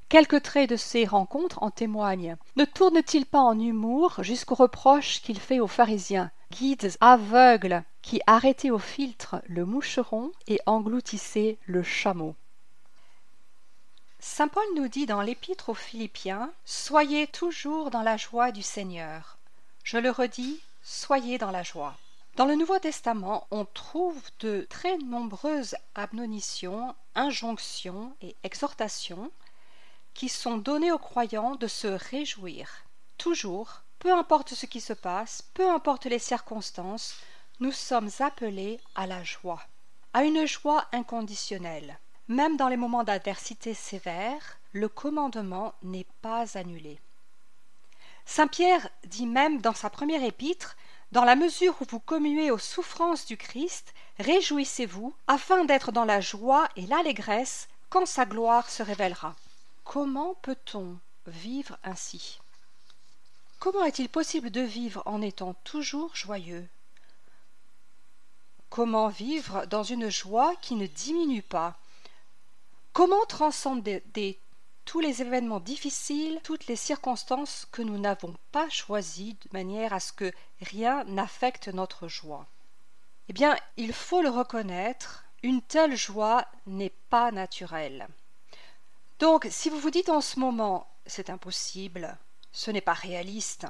Quelques 0.08 0.42
traits 0.42 0.70
de 0.70 0.76
ces 0.76 1.04
rencontres 1.04 1.62
en 1.62 1.70
témoignent. 1.70 2.36
Ne 2.56 2.64
tourne-t-il 2.64 3.24
pas 3.24 3.40
en 3.40 3.58
humour 3.58 4.22
jusqu'aux 4.22 4.54
reproches 4.54 5.22
qu'il 5.22 5.38
fait 5.38 5.60
aux 5.60 5.66
pharisiens, 5.66 6.30
guides 6.50 6.96
aveugles 7.00 7.82
qui 8.02 8.20
arrêtaient 8.26 8.70
au 8.70 8.78
filtre 8.78 9.42
le 9.46 9.64
moucheron 9.64 10.32
et 10.48 10.58
engloutissaient 10.66 11.58
le 11.66 11.82
chameau 11.82 12.34
Saint 14.24 14.46
Paul 14.46 14.64
nous 14.76 14.86
dit 14.86 15.04
dans 15.04 15.20
l'Épître 15.20 15.68
aux 15.68 15.74
Philippiens 15.74 16.52
Soyez 16.64 17.26
toujours 17.26 17.90
dans 17.90 18.02
la 18.02 18.16
joie 18.16 18.52
du 18.52 18.62
Seigneur. 18.62 19.36
Je 19.82 19.98
le 19.98 20.12
redis, 20.12 20.60
soyez 20.84 21.38
dans 21.38 21.50
la 21.50 21.64
joie. 21.64 21.96
Dans 22.36 22.44
le 22.44 22.54
Nouveau 22.54 22.78
Testament, 22.78 23.48
on 23.50 23.64
trouve 23.64 24.22
de 24.38 24.64
très 24.70 24.96
nombreuses 24.98 25.74
admonitions, 25.96 26.94
injonctions 27.16 28.14
et 28.22 28.36
exhortations 28.44 29.32
qui 30.14 30.28
sont 30.28 30.56
données 30.56 30.92
aux 30.92 30.98
croyants 30.98 31.56
de 31.56 31.66
se 31.66 31.88
réjouir. 31.88 32.84
Toujours, 33.18 33.82
peu 33.98 34.12
importe 34.14 34.54
ce 34.54 34.66
qui 34.66 34.80
se 34.80 34.92
passe, 34.92 35.42
peu 35.52 35.68
importe 35.68 36.06
les 36.06 36.20
circonstances, 36.20 37.16
nous 37.58 37.72
sommes 37.72 38.10
appelés 38.20 38.78
à 38.94 39.08
la 39.08 39.24
joie, 39.24 39.64
à 40.14 40.22
une 40.22 40.46
joie 40.46 40.86
inconditionnelle. 40.92 41.98
Même 42.28 42.56
dans 42.56 42.68
les 42.68 42.76
moments 42.76 43.04
d'adversité 43.04 43.74
sévère, 43.74 44.58
le 44.72 44.88
commandement 44.88 45.74
n'est 45.82 46.06
pas 46.22 46.56
annulé. 46.56 46.98
Saint 48.24 48.46
Pierre 48.46 48.88
dit 49.06 49.26
même 49.26 49.60
dans 49.60 49.74
sa 49.74 49.90
première 49.90 50.22
épître 50.22 50.76
Dans 51.10 51.24
la 51.24 51.36
mesure 51.36 51.74
où 51.80 51.84
vous 51.88 52.00
commuez 52.00 52.50
aux 52.50 52.58
souffrances 52.58 53.26
du 53.26 53.36
Christ, 53.36 53.92
réjouissez-vous, 54.18 55.14
afin 55.26 55.64
d'être 55.64 55.92
dans 55.92 56.04
la 56.04 56.20
joie 56.20 56.68
et 56.76 56.86
l'allégresse 56.86 57.68
quand 57.90 58.06
sa 58.06 58.24
gloire 58.24 58.70
se 58.70 58.82
révélera. 58.82 59.34
Comment 59.84 60.34
peut-on 60.42 60.96
vivre 61.26 61.76
ainsi? 61.84 62.40
Comment 63.58 63.84
est-il 63.84 64.08
possible 64.08 64.50
de 64.50 64.62
vivre 64.62 65.02
en 65.04 65.20
étant 65.20 65.54
toujours 65.64 66.16
joyeux? 66.16 66.66
Comment 68.70 69.08
vivre 69.08 69.66
dans 69.66 69.82
une 69.82 70.08
joie 70.08 70.54
qui 70.62 70.76
ne 70.76 70.86
diminue 70.86 71.42
pas? 71.42 71.76
Comment 72.92 73.24
transcender 73.24 74.38
tous 74.84 75.00
les 75.00 75.22
événements 75.22 75.60
difficiles, 75.60 76.40
toutes 76.44 76.66
les 76.66 76.76
circonstances 76.76 77.66
que 77.72 77.80
nous 77.80 77.98
n'avons 77.98 78.34
pas 78.50 78.68
choisies 78.68 79.38
de 79.44 79.48
manière 79.52 79.94
à 79.94 80.00
ce 80.00 80.12
que 80.12 80.30
rien 80.60 81.02
n'affecte 81.04 81.68
notre 81.68 82.06
joie? 82.06 82.46
Eh 83.30 83.32
bien, 83.32 83.56
il 83.78 83.94
faut 83.94 84.20
le 84.20 84.28
reconnaître, 84.28 85.24
une 85.42 85.62
telle 85.62 85.96
joie 85.96 86.44
n'est 86.66 86.92
pas 87.08 87.30
naturelle. 87.30 88.08
Donc, 89.20 89.46
si 89.50 89.70
vous 89.70 89.78
vous 89.78 89.90
dites 89.90 90.10
en 90.10 90.20
ce 90.20 90.38
moment 90.38 90.86
c'est 91.06 91.30
impossible, 91.30 92.18
ce 92.52 92.70
n'est 92.70 92.82
pas 92.82 92.92
réaliste, 92.92 93.66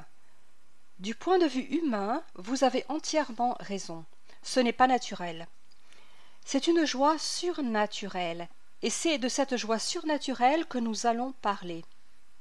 du 0.98 1.14
point 1.14 1.38
de 1.38 1.46
vue 1.46 1.62
humain, 1.62 2.24
vous 2.34 2.64
avez 2.64 2.84
entièrement 2.88 3.56
raison. 3.60 4.04
ce 4.42 4.58
n'est 4.58 4.72
pas 4.72 4.88
naturel. 4.88 5.46
C'est 6.44 6.66
une 6.66 6.84
joie 6.84 7.18
surnaturelle, 7.18 8.48
et 8.82 8.90
c'est 8.90 9.18
de 9.18 9.28
cette 9.28 9.56
joie 9.56 9.78
surnaturelle 9.78 10.66
que 10.66 10.78
nous 10.78 11.06
allons 11.06 11.32
parler. 11.40 11.84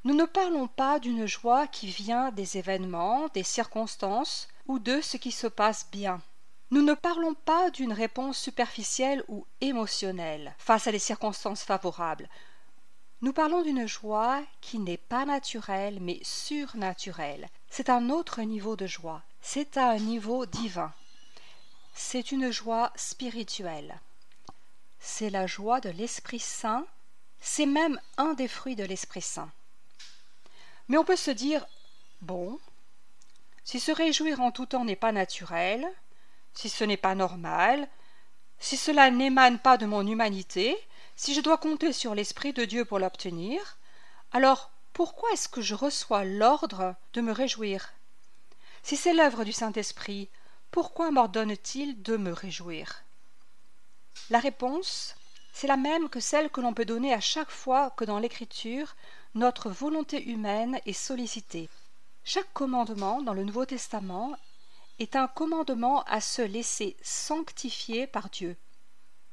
Nous 0.03 0.15
ne 0.15 0.25
parlons 0.25 0.67
pas 0.67 0.99
d'une 0.99 1.27
joie 1.27 1.67
qui 1.67 1.87
vient 1.87 2.31
des 2.31 2.57
événements, 2.57 3.27
des 3.33 3.43
circonstances 3.43 4.47
ou 4.67 4.79
de 4.79 4.99
ce 5.01 5.17
qui 5.17 5.31
se 5.31 5.47
passe 5.47 5.87
bien. 5.91 6.21
Nous 6.71 6.81
ne 6.81 6.93
parlons 6.93 7.35
pas 7.35 7.69
d'une 7.69 7.93
réponse 7.93 8.37
superficielle 8.37 9.23
ou 9.27 9.45
émotionnelle 9.59 10.55
face 10.57 10.87
à 10.87 10.91
des 10.91 10.99
circonstances 10.99 11.63
favorables. 11.63 12.29
Nous 13.21 13.33
parlons 13.33 13.61
d'une 13.61 13.87
joie 13.87 14.41
qui 14.61 14.79
n'est 14.79 14.97
pas 14.97 15.25
naturelle 15.25 15.99
mais 16.01 16.19
surnaturelle. 16.23 17.47
C'est 17.69 17.89
un 17.89 18.09
autre 18.09 18.41
niveau 18.41 18.75
de 18.75 18.87
joie. 18.87 19.21
C'est 19.41 19.77
un 19.77 19.97
niveau 19.97 20.47
divin. 20.47 20.91
C'est 21.93 22.31
une 22.31 22.49
joie 22.49 22.91
spirituelle. 22.95 23.99
C'est 25.03 25.31
la 25.31 25.47
joie 25.47 25.81
de 25.81 25.89
l'Esprit 25.89 26.39
Saint. 26.39 26.85
C'est 27.41 27.65
même 27.65 27.99
un 28.17 28.33
des 28.35 28.47
fruits 28.47 28.75
de 28.75 28.83
l'Esprit 28.83 29.23
Saint. 29.23 29.49
Mais 30.87 30.97
on 30.97 31.03
peut 31.03 31.15
se 31.15 31.31
dire 31.31 31.65
bon, 32.21 32.59
si 33.63 33.79
se 33.79 33.91
réjouir 33.91 34.41
en 34.41 34.51
tout 34.51 34.67
temps 34.67 34.85
n'est 34.85 34.95
pas 34.95 35.11
naturel, 35.11 35.87
si 36.53 36.69
ce 36.69 36.83
n'est 36.83 36.97
pas 36.97 37.15
normal, 37.15 37.89
si 38.59 38.77
cela 38.77 39.09
n'émane 39.09 39.57
pas 39.57 39.77
de 39.77 39.87
mon 39.87 40.05
humanité, 40.05 40.77
si 41.15 41.33
je 41.33 41.41
dois 41.41 41.57
compter 41.57 41.93
sur 41.93 42.13
l'Esprit 42.13 42.53
de 42.53 42.63
Dieu 42.63 42.85
pour 42.85 42.99
l'obtenir, 42.99 43.77
alors 44.31 44.69
pourquoi 44.93 45.31
est-ce 45.31 45.49
que 45.49 45.61
je 45.61 45.73
reçois 45.73 46.25
l'ordre 46.25 46.95
de 47.13 47.21
me 47.21 47.31
réjouir? 47.31 47.93
Si 48.83 48.97
c'est 48.97 49.13
l'œuvre 49.13 49.45
du 49.45 49.51
Saint-Esprit, 49.51 50.29
pourquoi 50.69 51.09
m'ordonne-t-il 51.09 52.01
de 52.03 52.17
me 52.17 52.31
réjouir? 52.31 53.03
La 54.29 54.39
réponse, 54.39 55.15
c'est 55.53 55.67
la 55.67 55.77
même 55.77 56.09
que 56.09 56.19
celle 56.19 56.49
que 56.49 56.61
l'on 56.61 56.73
peut 56.73 56.85
donner 56.85 57.13
à 57.13 57.19
chaque 57.19 57.51
fois 57.51 57.89
que 57.91 58.05
dans 58.05 58.19
l'Écriture 58.19 58.95
notre 59.35 59.69
volonté 59.69 60.23
humaine 60.29 60.79
est 60.85 60.93
sollicitée. 60.93 61.69
Chaque 62.23 62.51
commandement 62.53 63.21
dans 63.21 63.33
le 63.33 63.43
Nouveau 63.43 63.65
Testament 63.65 64.35
est 64.99 65.15
un 65.15 65.27
commandement 65.27 66.03
à 66.03 66.21
se 66.21 66.41
laisser 66.41 66.95
sanctifier 67.01 68.07
par 68.07 68.29
Dieu. 68.29 68.55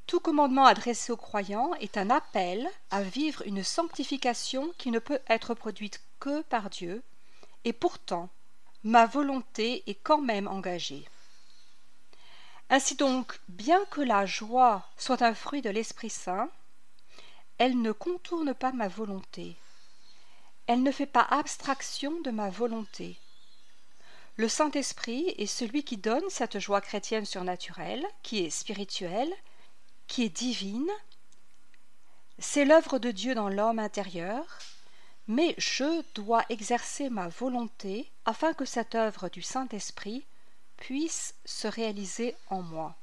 Tout 0.07 0.21
commandement 0.21 0.65
adressé 0.65 1.13
aux 1.13 1.17
croyants 1.17 1.75
est 1.75 1.99
un 1.99 2.09
appel 2.09 2.69
à 2.91 3.03
vivre 3.03 3.43
une 3.47 3.63
sanctification 3.63 4.73
qui 4.79 4.91
ne 4.91 4.99
peut 4.99 5.21
être 5.29 5.53
produite 5.55 6.01
que 6.19 6.41
par 6.43 6.71
Dieu, 6.71 7.03
et 7.65 7.75
pourtant 7.75 8.31
ma 8.85 9.05
volonté 9.05 9.83
est 9.87 9.99
quand 10.03 10.23
même 10.23 10.49
engagée. 10.49 11.05
Ainsi 12.71 12.97
donc, 12.97 13.41
bien 13.49 13.85
que 13.87 14.01
la 14.01 14.27
joie 14.27 14.87
soit 14.99 15.23
un 15.23 15.35
fruit 15.35 15.63
de 15.63 15.71
l'Esprit 15.71 16.11
Saint, 16.11 16.51
elle 17.57 17.81
ne 17.81 17.93
contourne 17.93 18.55
pas 18.55 18.73
ma 18.73 18.89
volonté, 18.89 19.57
elle 20.67 20.83
ne 20.83 20.93
fait 20.93 21.07
pas 21.07 21.27
abstraction 21.31 22.21
de 22.21 22.31
ma 22.31 22.51
volonté. 22.51 23.17
Le 24.37 24.49
Saint-Esprit 24.49 25.35
est 25.39 25.47
celui 25.47 25.83
qui 25.83 25.97
donne 25.97 26.29
cette 26.29 26.59
joie 26.59 26.83
chrétienne 26.83 27.25
surnaturelle, 27.25 28.07
qui 28.23 28.45
est 28.45 28.51
spirituelle, 28.51 29.33
qui 30.07 30.25
est 30.25 30.29
divine. 30.29 30.91
C'est 32.39 32.67
l'œuvre 32.67 32.99
de 32.99 33.11
Dieu 33.11 33.35
dans 33.35 33.49
l'homme 33.49 33.79
intérieur, 33.79 34.45
mais 35.27 35.55
je 35.57 36.03
dois 36.15 36.45
exercer 36.51 37.09
ma 37.09 37.29
volonté 37.29 38.13
afin 38.27 38.53
que 38.53 38.65
cette 38.65 38.95
œuvre 38.95 39.29
du 39.31 39.43
Saint-Esprit 39.43 40.25
puisse 40.79 41.35
se 41.45 41.69
réaliser 41.69 42.35
en 42.49 42.63
moi. 42.63 42.97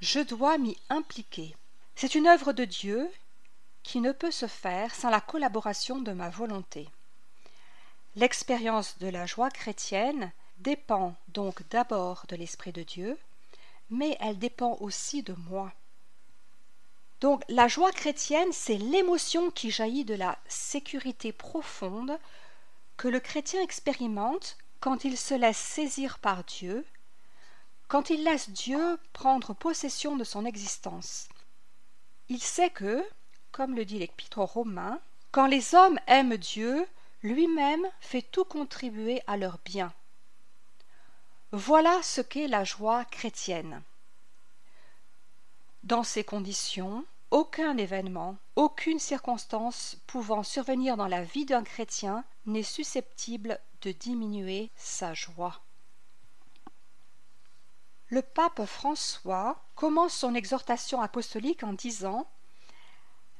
Je 0.00 0.20
dois 0.20 0.58
m'y 0.58 0.76
impliquer. 0.88 1.56
C'est 1.96 2.14
une 2.14 2.26
œuvre 2.26 2.52
de 2.52 2.64
Dieu 2.64 3.10
qui 3.82 4.00
ne 4.00 4.12
peut 4.12 4.30
se 4.30 4.46
faire 4.46 4.94
sans 4.94 5.10
la 5.10 5.20
collaboration 5.20 6.00
de 6.00 6.12
ma 6.12 6.30
volonté. 6.30 6.88
L'expérience 8.14 8.98
de 8.98 9.08
la 9.08 9.26
joie 9.26 9.50
chrétienne 9.50 10.32
dépend 10.58 11.16
donc 11.28 11.62
d'abord 11.70 12.24
de 12.28 12.36
l'Esprit 12.36 12.72
de 12.72 12.82
Dieu, 12.82 13.18
mais 13.90 14.16
elle 14.20 14.38
dépend 14.38 14.76
aussi 14.80 15.22
de 15.22 15.34
moi. 15.48 15.72
Donc 17.20 17.42
la 17.48 17.68
joie 17.68 17.92
chrétienne, 17.92 18.52
c'est 18.52 18.76
l'émotion 18.76 19.50
qui 19.50 19.70
jaillit 19.70 20.04
de 20.04 20.14
la 20.14 20.38
sécurité 20.48 21.32
profonde 21.32 22.18
que 22.96 23.08
le 23.08 23.20
chrétien 23.20 23.62
expérimente 23.62 24.56
quand 24.82 25.04
il 25.04 25.16
se 25.16 25.34
laisse 25.34 25.56
saisir 25.56 26.18
par 26.18 26.42
Dieu, 26.42 26.84
quand 27.86 28.10
il 28.10 28.24
laisse 28.24 28.50
Dieu 28.50 28.98
prendre 29.12 29.54
possession 29.54 30.16
de 30.16 30.24
son 30.24 30.44
existence. 30.44 31.28
Il 32.28 32.42
sait 32.42 32.70
que, 32.70 33.06
comme 33.52 33.76
le 33.76 33.84
dit 33.84 34.00
l'Épître 34.00 34.38
aux 34.38 34.46
Romains, 34.46 34.98
quand 35.30 35.46
les 35.46 35.76
hommes 35.76 36.00
aiment 36.08 36.36
Dieu, 36.36 36.84
lui-même 37.22 37.86
fait 38.00 38.22
tout 38.22 38.44
contribuer 38.44 39.22
à 39.28 39.36
leur 39.36 39.58
bien. 39.64 39.92
Voilà 41.52 42.02
ce 42.02 42.20
qu'est 42.20 42.48
la 42.48 42.64
joie 42.64 43.04
chrétienne. 43.04 43.82
Dans 45.84 46.02
ces 46.02 46.24
conditions, 46.24 47.04
aucun 47.30 47.76
événement, 47.76 48.36
aucune 48.56 48.98
circonstance 48.98 49.96
pouvant 50.08 50.42
survenir 50.42 50.96
dans 50.96 51.06
la 51.06 51.22
vie 51.22 51.46
d'un 51.46 51.62
chrétien 51.62 52.24
n'est 52.46 52.64
susceptible 52.64 53.60
de 53.82 53.92
diminuer 53.92 54.70
sa 54.76 55.14
joie. 55.14 55.60
Le 58.08 58.22
pape 58.22 58.64
François 58.66 59.62
commence 59.74 60.14
son 60.14 60.34
exhortation 60.34 61.00
apostolique 61.00 61.62
en 61.62 61.72
disant 61.72 62.26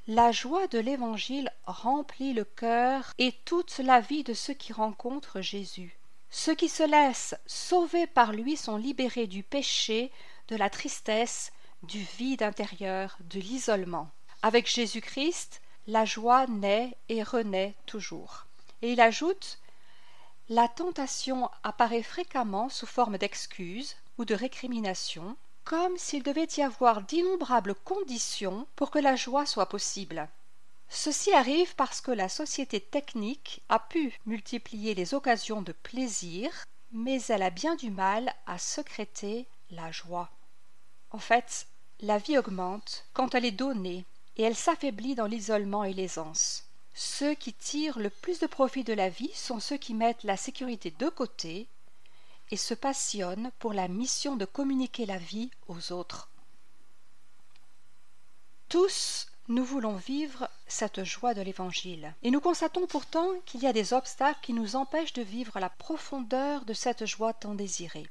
la 0.08 0.32
joie 0.32 0.66
de 0.66 0.80
l'Évangile 0.80 1.52
remplit 1.64 2.32
le 2.32 2.44
cœur 2.44 3.12
et 3.18 3.32
toute 3.44 3.78
la 3.78 4.00
vie 4.00 4.24
de 4.24 4.34
ceux 4.34 4.54
qui 4.54 4.72
rencontrent 4.72 5.40
Jésus. 5.40 5.96
Ceux 6.30 6.56
qui 6.56 6.68
se 6.68 6.82
laissent 6.82 7.36
sauver 7.46 8.08
par 8.08 8.32
lui 8.32 8.56
sont 8.56 8.76
libérés 8.76 9.28
du 9.28 9.44
péché, 9.44 10.10
de 10.48 10.56
la 10.56 10.70
tristesse, 10.70 11.52
du 11.84 12.02
vide 12.18 12.42
intérieur, 12.42 13.16
de 13.20 13.38
l'isolement. 13.38 14.10
Avec 14.42 14.66
Jésus-Christ, 14.68 15.60
la 15.86 16.04
joie 16.04 16.48
naît 16.48 16.96
et 17.08 17.22
renaît 17.22 17.74
toujours. 17.86 18.46
Et 18.80 18.92
il 18.92 19.00
ajoute 19.00 19.60
La 20.54 20.68
tentation 20.68 21.48
apparaît 21.62 22.02
fréquemment 22.02 22.68
sous 22.68 22.84
forme 22.84 23.16
d'excuses 23.16 23.96
ou 24.18 24.26
de 24.26 24.34
récriminations, 24.34 25.34
comme 25.64 25.96
s'il 25.96 26.22
devait 26.22 26.48
y 26.58 26.60
avoir 26.60 27.00
d'innombrables 27.00 27.74
conditions 27.74 28.66
pour 28.76 28.90
que 28.90 28.98
la 28.98 29.16
joie 29.16 29.46
soit 29.46 29.70
possible. 29.70 30.28
Ceci 30.90 31.32
arrive 31.32 31.74
parce 31.74 32.02
que 32.02 32.10
la 32.10 32.28
société 32.28 32.80
technique 32.80 33.62
a 33.70 33.78
pu 33.78 34.12
multiplier 34.26 34.94
les 34.94 35.14
occasions 35.14 35.62
de 35.62 35.72
plaisir, 35.72 36.50
mais 36.90 37.22
elle 37.30 37.44
a 37.44 37.48
bien 37.48 37.74
du 37.74 37.90
mal 37.90 38.30
à 38.46 38.58
secréter 38.58 39.46
la 39.70 39.90
joie. 39.90 40.28
En 41.12 41.18
fait, 41.18 41.66
la 42.00 42.18
vie 42.18 42.36
augmente 42.36 43.06
quand 43.14 43.34
elle 43.34 43.46
est 43.46 43.52
donnée 43.52 44.04
et 44.36 44.42
elle 44.42 44.56
s'affaiblit 44.56 45.14
dans 45.14 45.24
l'isolement 45.24 45.84
et 45.84 45.94
l'aisance. 45.94 46.64
Ceux 46.94 47.34
qui 47.34 47.52
tirent 47.52 47.98
le 47.98 48.10
plus 48.10 48.38
de 48.38 48.46
profit 48.46 48.84
de 48.84 48.92
la 48.92 49.08
vie 49.08 49.32
sont 49.34 49.60
ceux 49.60 49.78
qui 49.78 49.94
mettent 49.94 50.24
la 50.24 50.36
sécurité 50.36 50.90
de 50.90 51.08
côté 51.08 51.68
et 52.50 52.56
se 52.56 52.74
passionne 52.74 53.50
pour 53.58 53.72
la 53.72 53.88
mission 53.88 54.36
de 54.36 54.44
communiquer 54.44 55.06
la 55.06 55.18
vie 55.18 55.50
aux 55.68 55.92
autres. 55.92 56.28
Tous, 58.68 59.28
nous 59.48 59.64
voulons 59.64 59.96
vivre 59.96 60.48
cette 60.66 61.04
joie 61.04 61.34
de 61.34 61.42
l'Évangile, 61.42 62.14
et 62.22 62.30
nous 62.30 62.40
constatons 62.40 62.86
pourtant 62.86 63.28
qu'il 63.44 63.62
y 63.62 63.66
a 63.66 63.72
des 63.72 63.92
obstacles 63.92 64.40
qui 64.42 64.52
nous 64.52 64.76
empêchent 64.76 65.12
de 65.14 65.22
vivre 65.22 65.58
la 65.60 65.70
profondeur 65.70 66.64
de 66.64 66.74
cette 66.74 67.06
joie 67.06 67.32
tant 67.32 67.54
désirée. 67.54 68.08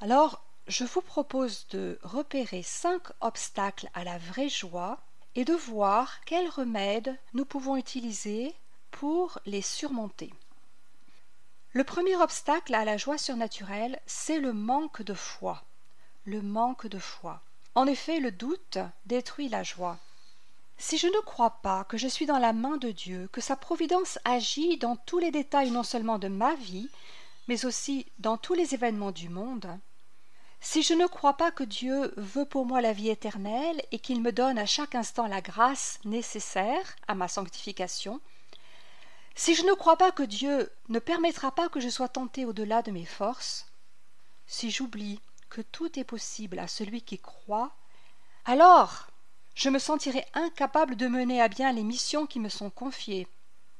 Alors, 0.00 0.42
je 0.66 0.84
vous 0.84 1.02
propose 1.02 1.66
de 1.68 1.98
repérer 2.02 2.62
cinq 2.62 3.02
obstacles 3.20 3.90
à 3.92 4.04
la 4.04 4.18
vraie 4.18 4.48
joie 4.48 4.98
et 5.36 5.44
de 5.44 5.54
voir 5.54 6.20
quels 6.24 6.48
remèdes 6.48 7.18
nous 7.32 7.44
pouvons 7.44 7.76
utiliser 7.76 8.54
pour 8.90 9.38
les 9.46 9.62
surmonter. 9.62 10.32
Le 11.72 11.82
premier 11.82 12.14
obstacle 12.16 12.74
à 12.74 12.84
la 12.84 12.96
joie 12.96 13.18
surnaturelle, 13.18 14.00
c'est 14.06 14.38
le 14.38 14.52
manque 14.52 15.02
de 15.02 15.14
foi. 15.14 15.64
Le 16.24 16.40
manque 16.40 16.86
de 16.86 17.00
foi. 17.00 17.42
En 17.74 17.86
effet, 17.86 18.20
le 18.20 18.30
doute 18.30 18.78
détruit 19.06 19.48
la 19.48 19.64
joie. 19.64 19.98
Si 20.78 20.98
je 20.98 21.08
ne 21.08 21.20
crois 21.20 21.58
pas 21.62 21.84
que 21.84 21.96
je 21.96 22.06
suis 22.06 22.26
dans 22.26 22.38
la 22.38 22.52
main 22.52 22.76
de 22.76 22.90
Dieu, 22.90 23.28
que 23.32 23.40
sa 23.40 23.56
providence 23.56 24.18
agit 24.24 24.76
dans 24.76 24.96
tous 24.96 25.18
les 25.18 25.32
détails 25.32 25.70
non 25.70 25.82
seulement 25.82 26.18
de 26.18 26.28
ma 26.28 26.54
vie, 26.54 26.88
mais 27.48 27.64
aussi 27.64 28.06
dans 28.18 28.36
tous 28.36 28.54
les 28.54 28.74
événements 28.74 29.12
du 29.12 29.28
monde, 29.28 29.78
si 30.64 30.82
je 30.82 30.94
ne 30.94 31.06
crois 31.06 31.34
pas 31.34 31.50
que 31.50 31.62
Dieu 31.62 32.14
veut 32.16 32.46
pour 32.46 32.64
moi 32.64 32.80
la 32.80 32.94
vie 32.94 33.10
éternelle 33.10 33.82
et 33.92 33.98
qu'il 33.98 34.22
me 34.22 34.32
donne 34.32 34.58
à 34.58 34.64
chaque 34.64 34.94
instant 34.94 35.26
la 35.26 35.42
grâce 35.42 36.00
nécessaire 36.06 36.96
à 37.06 37.14
ma 37.14 37.28
sanctification, 37.28 38.18
si 39.34 39.54
je 39.54 39.62
ne 39.62 39.74
crois 39.74 39.98
pas 39.98 40.10
que 40.10 40.22
Dieu 40.22 40.72
ne 40.88 40.98
permettra 40.98 41.54
pas 41.54 41.68
que 41.68 41.80
je 41.80 41.90
sois 41.90 42.08
tenté 42.08 42.46
au-delà 42.46 42.80
de 42.80 42.90
mes 42.90 43.04
forces, 43.04 43.66
si 44.46 44.70
j'oublie 44.70 45.20
que 45.50 45.60
tout 45.60 45.98
est 45.98 46.04
possible 46.04 46.58
à 46.58 46.66
celui 46.66 47.02
qui 47.02 47.18
croit, 47.18 47.72
alors 48.46 49.08
je 49.54 49.68
me 49.68 49.78
sentirai 49.78 50.24
incapable 50.32 50.96
de 50.96 51.08
mener 51.08 51.42
à 51.42 51.48
bien 51.48 51.72
les 51.72 51.84
missions 51.84 52.26
qui 52.26 52.40
me 52.40 52.48
sont 52.48 52.70
confiées. 52.70 53.28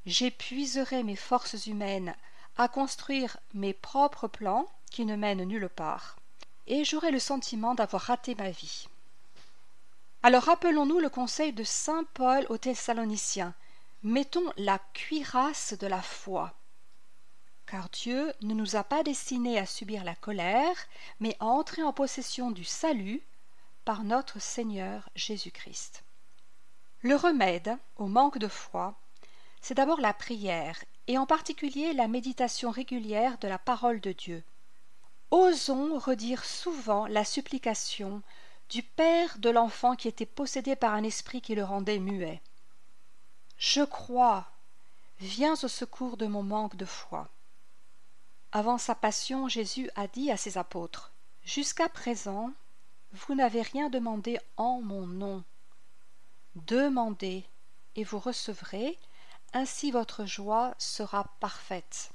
J'épuiserai 0.05 1.01
mes 1.01 1.15
forces 1.15 1.65
humaines 1.65 2.15
à 2.57 2.67
construire 2.67 3.37
mes 3.55 3.73
propres 3.73 4.27
plans 4.27 4.67
qui 4.91 5.03
ne 5.05 5.15
mènent 5.15 5.45
nulle 5.45 5.67
part, 5.67 6.17
et 6.67 6.83
j'aurai 6.83 7.11
le 7.11 7.19
sentiment 7.19 7.75
d'avoir 7.75 8.03
raté 8.03 8.35
ma 8.35 8.49
vie. 8.49 8.87
Alors 10.23 10.43
rappelons-nous 10.43 10.99
le 10.99 11.09
conseil 11.09 11.53
de 11.53 11.63
saint 11.63 12.03
Paul 12.13 12.45
aux 12.49 12.57
Thessaloniciens. 12.57 13.53
Mettons 14.03 14.51
la 14.57 14.79
cuirasse 14.93 15.73
de 15.77 15.87
la 15.87 16.01
foi. 16.01 16.53
Car 17.67 17.89
Dieu 17.89 18.33
ne 18.41 18.53
nous 18.53 18.75
a 18.75 18.83
pas 18.83 19.03
destinés 19.03 19.59
à 19.59 19.65
subir 19.65 20.03
la 20.03 20.15
colère, 20.15 20.75
mais 21.19 21.35
à 21.39 21.45
entrer 21.45 21.83
en 21.83 21.93
possession 21.93 22.51
du 22.51 22.63
salut 22.63 23.21
par 23.85 24.03
notre 24.03 24.39
Seigneur 24.39 25.09
Jésus-Christ. 25.15 26.03
Le 27.01 27.15
remède 27.15 27.77
au 27.97 28.07
manque 28.07 28.39
de 28.39 28.47
foi, 28.47 28.95
c'est 29.61 29.75
d'abord 29.75 30.01
la 30.01 30.13
prière, 30.13 30.83
et 31.07 31.19
en 31.19 31.27
particulier 31.27 31.93
la 31.93 32.07
méditation 32.07 32.71
régulière 32.71 33.37
de 33.37 33.47
la 33.47 33.59
parole 33.59 34.01
de 34.01 34.11
Dieu. 34.11 34.43
Osons 35.31 35.97
redire 35.97 36.45
souvent 36.45 37.07
la 37.07 37.25
supplication 37.25 38.21
du 38.69 38.83
père 38.83 39.37
de 39.39 39.49
l'enfant 39.49 39.95
qui 39.95 40.07
était 40.07 40.25
possédé 40.25 40.75
par 40.75 40.93
un 40.93 41.03
esprit 41.03 41.41
qui 41.41 41.55
le 41.55 41.63
rendait 41.63 41.99
muet. 41.99 42.41
Je 43.57 43.83
crois, 43.83 44.47
viens 45.19 45.53
au 45.53 45.67
secours 45.67 46.17
de 46.17 46.27
mon 46.27 46.43
manque 46.43 46.75
de 46.75 46.85
foi. 46.85 47.29
Avant 48.51 48.77
sa 48.77 48.95
passion, 48.95 49.47
Jésus 49.47 49.89
a 49.95 50.07
dit 50.07 50.31
à 50.31 50.37
ses 50.37 50.57
apôtres 50.57 51.11
Jusqu'à 51.43 51.89
présent, 51.89 52.51
vous 53.11 53.35
n'avez 53.35 53.61
rien 53.61 53.89
demandé 53.89 54.39
en 54.57 54.81
mon 54.81 55.05
nom. 55.05 55.43
Demandez, 56.55 57.45
et 57.95 58.03
vous 58.03 58.19
recevrez, 58.19 58.97
ainsi 59.53 59.91
votre 59.91 60.25
joie 60.25 60.73
sera 60.77 61.25
parfaite. 61.39 62.11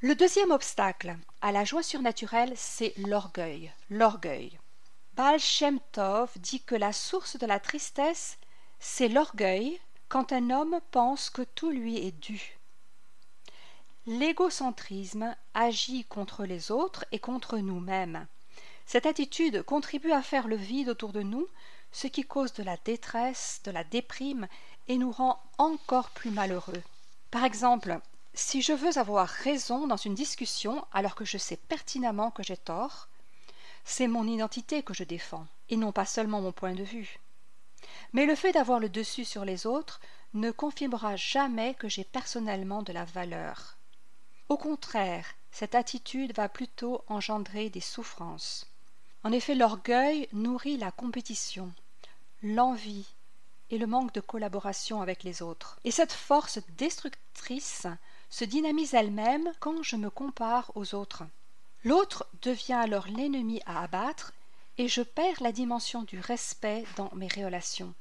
Le 0.00 0.14
deuxième 0.14 0.52
obstacle 0.52 1.16
à 1.40 1.50
la 1.50 1.64
joie 1.64 1.82
surnaturelle, 1.82 2.52
c'est 2.54 2.92
l'orgueil. 2.98 3.72
L'orgueil. 3.90 4.56
Baal 5.14 5.40
Shem 5.40 5.80
Tov 5.90 6.30
dit 6.36 6.62
que 6.62 6.76
la 6.76 6.92
source 6.92 7.36
de 7.36 7.46
la 7.46 7.58
tristesse, 7.58 8.38
c'est 8.78 9.08
l'orgueil 9.08 9.80
quand 10.08 10.32
un 10.32 10.50
homme 10.50 10.78
pense 10.92 11.30
que 11.30 11.42
tout 11.42 11.70
lui 11.70 11.96
est 11.96 12.12
dû. 12.12 12.56
L'égocentrisme 14.06 15.34
agit 15.54 16.04
contre 16.04 16.44
les 16.44 16.70
autres 16.70 17.04
et 17.10 17.18
contre 17.18 17.58
nous-mêmes. 17.58 18.28
Cette 18.86 19.04
attitude 19.04 19.64
contribue 19.64 20.12
à 20.12 20.22
faire 20.22 20.46
le 20.46 20.54
vide 20.54 20.90
autour 20.90 21.12
de 21.12 21.22
nous, 21.22 21.48
ce 21.90 22.06
qui 22.06 22.22
cause 22.22 22.52
de 22.52 22.62
la 22.62 22.76
détresse, 22.84 23.62
de 23.64 23.72
la 23.72 23.82
déprime 23.82 24.46
et 24.86 24.96
nous 24.96 25.10
rend 25.10 25.42
encore 25.58 26.10
plus 26.10 26.30
malheureux. 26.30 26.84
Par 27.32 27.42
exemple, 27.42 28.00
si 28.38 28.62
je 28.62 28.72
veux 28.72 28.98
avoir 28.98 29.26
raison 29.26 29.88
dans 29.88 29.96
une 29.96 30.14
discussion 30.14 30.86
alors 30.92 31.16
que 31.16 31.24
je 31.24 31.38
sais 31.38 31.56
pertinemment 31.56 32.30
que 32.30 32.44
j'ai 32.44 32.56
tort, 32.56 33.08
c'est 33.84 34.06
mon 34.06 34.28
identité 34.28 34.84
que 34.84 34.94
je 34.94 35.02
défends, 35.02 35.46
et 35.70 35.76
non 35.76 35.90
pas 35.90 36.06
seulement 36.06 36.40
mon 36.40 36.52
point 36.52 36.72
de 36.72 36.84
vue. 36.84 37.18
Mais 38.12 38.26
le 38.26 38.36
fait 38.36 38.52
d'avoir 38.52 38.78
le 38.78 38.88
dessus 38.88 39.24
sur 39.24 39.44
les 39.44 39.66
autres 39.66 40.00
ne 40.34 40.52
confirmera 40.52 41.16
jamais 41.16 41.74
que 41.74 41.88
j'ai 41.88 42.04
personnellement 42.04 42.84
de 42.84 42.92
la 42.92 43.04
valeur. 43.04 43.76
Au 44.48 44.56
contraire, 44.56 45.26
cette 45.50 45.74
attitude 45.74 46.34
va 46.36 46.48
plutôt 46.48 47.02
engendrer 47.08 47.70
des 47.70 47.80
souffrances. 47.80 48.68
En 49.24 49.32
effet, 49.32 49.56
l'orgueil 49.56 50.28
nourrit 50.32 50.76
la 50.76 50.92
compétition, 50.92 51.72
l'envie 52.44 53.08
et 53.70 53.78
le 53.78 53.88
manque 53.88 54.14
de 54.14 54.20
collaboration 54.20 55.02
avec 55.02 55.24
les 55.24 55.42
autres. 55.42 55.80
Et 55.82 55.90
cette 55.90 56.12
force 56.12 56.60
destructrice 56.76 57.88
se 58.30 58.44
dynamise 58.44 58.94
elle-même 58.94 59.52
quand 59.60 59.82
je 59.82 59.96
me 59.96 60.10
compare 60.10 60.70
aux 60.74 60.94
autres. 60.94 61.24
L'autre 61.84 62.26
devient 62.42 62.74
alors 62.74 63.06
l'ennemi 63.08 63.60
à 63.66 63.82
abattre 63.82 64.32
et 64.76 64.88
je 64.88 65.02
perds 65.02 65.40
la 65.40 65.52
dimension 65.52 66.02
du 66.02 66.20
respect 66.20 66.84
dans 66.96 67.10
mes 67.14 67.28
relations. 67.28 67.94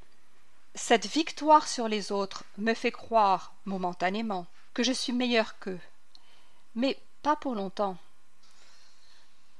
Cette 0.75 1.07
victoire 1.07 1.67
sur 1.67 1.87
les 1.87 2.11
autres 2.11 2.43
me 2.57 2.73
fait 2.73 2.91
croire, 2.91 3.53
momentanément, 3.65 4.45
que 4.73 4.83
je 4.83 4.91
suis 4.91 5.13
meilleur 5.13 5.57
qu'eux. 5.59 5.79
Mais 6.75 6.99
pas 7.23 7.35
pour 7.35 7.55
longtemps. 7.55 7.97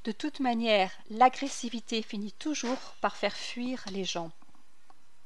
De 0.04 0.12
toute 0.12 0.40
manière, 0.40 0.92
l'agressivité 1.10 2.02
finit 2.02 2.32
toujours 2.34 2.78
par 3.02 3.18
faire 3.18 3.36
fuir 3.36 3.84
les 3.92 4.06
gens. 4.06 4.32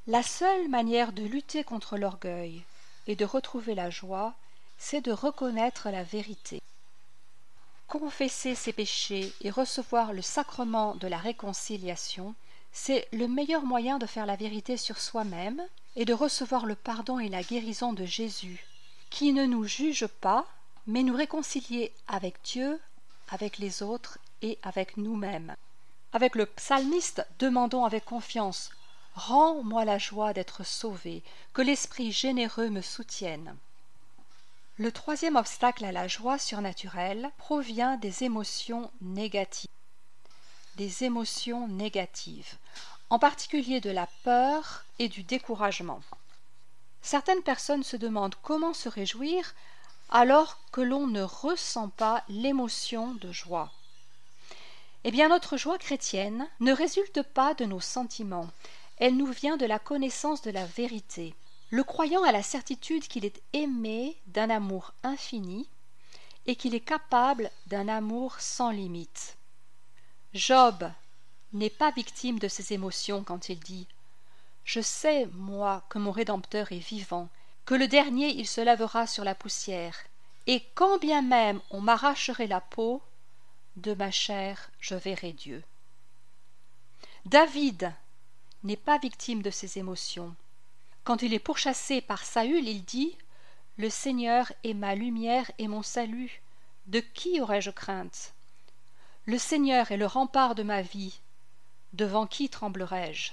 La 0.06 0.22
seule 0.22 0.68
manière 0.68 1.12
de 1.12 1.22
lutter 1.22 1.62
contre 1.62 1.96
l'orgueil 1.96 2.64
et 3.06 3.14
de 3.14 3.24
retrouver 3.24 3.74
la 3.74 3.90
joie, 3.90 4.34
c'est 4.78 5.00
de 5.00 5.12
reconnaître 5.12 5.90
la 5.90 6.02
vérité. 6.02 6.60
Confesser 7.88 8.54
ses 8.54 8.72
péchés 8.72 9.32
et 9.40 9.50
recevoir 9.50 10.12
le 10.12 10.22
sacrement 10.22 10.94
de 10.96 11.08
la 11.08 11.18
réconciliation, 11.18 12.34
c'est 12.72 13.06
le 13.12 13.28
meilleur 13.28 13.62
moyen 13.62 13.98
de 13.98 14.06
faire 14.06 14.26
la 14.26 14.36
vérité 14.36 14.76
sur 14.76 14.98
soi-même 14.98 15.62
et 15.94 16.04
de 16.04 16.14
recevoir 16.14 16.64
le 16.64 16.74
pardon 16.74 17.18
et 17.18 17.28
la 17.28 17.42
guérison 17.42 17.92
de 17.92 18.06
Jésus, 18.06 18.66
qui 19.10 19.32
ne 19.32 19.44
nous 19.44 19.64
juge 19.64 20.06
pas, 20.06 20.46
mais 20.86 21.02
nous 21.02 21.14
réconcilier 21.14 21.92
avec 22.08 22.36
Dieu, 22.44 22.80
avec 23.28 23.58
les 23.58 23.82
autres 23.82 24.18
et 24.40 24.58
avec 24.62 24.96
nous-mêmes. 24.96 25.54
Avec 26.14 26.34
le 26.34 26.46
psalmiste, 26.46 27.26
demandons 27.38 27.84
avec 27.84 28.04
confiance 28.04 28.70
Rends-moi 29.14 29.84
la 29.84 29.98
joie 29.98 30.32
d'être 30.32 30.64
sauvé, 30.64 31.22
que 31.52 31.60
l'Esprit 31.60 32.12
généreux 32.12 32.70
me 32.70 32.80
soutienne. 32.80 33.56
Le 34.78 34.90
troisième 34.90 35.36
obstacle 35.36 35.84
à 35.84 35.92
la 35.92 36.08
joie 36.08 36.38
surnaturelle 36.38 37.30
provient 37.36 37.98
des 37.98 38.24
émotions 38.24 38.90
négatives. 39.02 39.68
Des 40.76 41.04
émotions 41.04 41.68
négatives, 41.68 42.54
en 43.10 43.18
particulier 43.18 43.82
de 43.82 43.90
la 43.90 44.08
peur 44.24 44.86
et 44.98 45.10
du 45.10 45.24
découragement. 45.24 46.00
Certaines 47.02 47.42
personnes 47.42 47.82
se 47.82 47.98
demandent 47.98 48.36
comment 48.42 48.72
se 48.72 48.88
réjouir 48.88 49.54
alors 50.08 50.58
que 50.72 50.80
l'on 50.80 51.06
ne 51.06 51.22
ressent 51.22 51.90
pas 51.90 52.24
l'émotion 52.30 53.14
de 53.16 53.30
joie. 53.30 53.70
Eh 55.04 55.10
bien, 55.10 55.28
notre 55.28 55.58
joie 55.58 55.78
chrétienne 55.78 56.48
ne 56.60 56.72
résulte 56.72 57.22
pas 57.22 57.52
de 57.52 57.66
nos 57.66 57.80
sentiments, 57.80 58.48
elle 58.96 59.18
nous 59.18 59.26
vient 59.26 59.58
de 59.58 59.66
la 59.66 59.78
connaissance 59.78 60.40
de 60.40 60.50
la 60.50 60.64
vérité. 60.64 61.34
Le 61.72 61.84
croyant 61.84 62.22
a 62.22 62.32
la 62.32 62.42
certitude 62.42 63.08
qu'il 63.08 63.24
est 63.24 63.40
aimé 63.54 64.18
d'un 64.26 64.50
amour 64.50 64.92
infini 65.02 65.66
et 66.44 66.54
qu'il 66.54 66.74
est 66.74 66.80
capable 66.80 67.50
d'un 67.66 67.88
amour 67.88 68.38
sans 68.40 68.70
limite. 68.70 69.38
Job 70.34 70.92
n'est 71.54 71.70
pas 71.70 71.90
victime 71.90 72.38
de 72.38 72.46
ses 72.46 72.74
émotions 72.74 73.24
quand 73.24 73.48
il 73.48 73.58
dit 73.58 73.86
Je 74.64 74.82
sais, 74.82 75.30
moi, 75.32 75.82
que 75.88 75.96
mon 75.96 76.10
Rédempteur 76.10 76.72
est 76.72 76.76
vivant, 76.76 77.30
que 77.64 77.74
le 77.74 77.88
dernier 77.88 78.28
il 78.28 78.46
se 78.46 78.60
lavera 78.60 79.06
sur 79.06 79.24
la 79.24 79.34
poussière, 79.34 79.96
et 80.46 80.62
quand 80.74 80.98
bien 80.98 81.22
même 81.22 81.62
on 81.70 81.80
m'arracherait 81.80 82.48
la 82.48 82.60
peau, 82.60 83.00
de 83.76 83.94
ma 83.94 84.10
chair 84.10 84.70
je 84.78 84.94
verrai 84.94 85.32
Dieu. 85.32 85.64
David 87.24 87.94
n'est 88.62 88.76
pas 88.76 88.98
victime 88.98 89.40
de 89.40 89.50
ses 89.50 89.78
émotions. 89.78 90.36
Quand 91.04 91.22
il 91.22 91.34
est 91.34 91.38
pourchassé 91.38 92.00
par 92.00 92.24
Saül, 92.24 92.68
il 92.68 92.84
dit 92.84 93.16
Le 93.76 93.90
Seigneur 93.90 94.52
est 94.62 94.74
ma 94.74 94.94
lumière 94.94 95.50
et 95.58 95.66
mon 95.66 95.82
salut. 95.82 96.42
De 96.86 97.00
qui 97.00 97.40
aurais-je 97.40 97.70
crainte? 97.70 98.34
Le 99.24 99.38
Seigneur 99.38 99.90
est 99.90 99.96
le 99.96 100.06
rempart 100.06 100.54
de 100.54 100.62
ma 100.62 100.82
vie. 100.82 101.20
Devant 101.92 102.26
qui 102.26 102.48
tremblerai-je? 102.48 103.32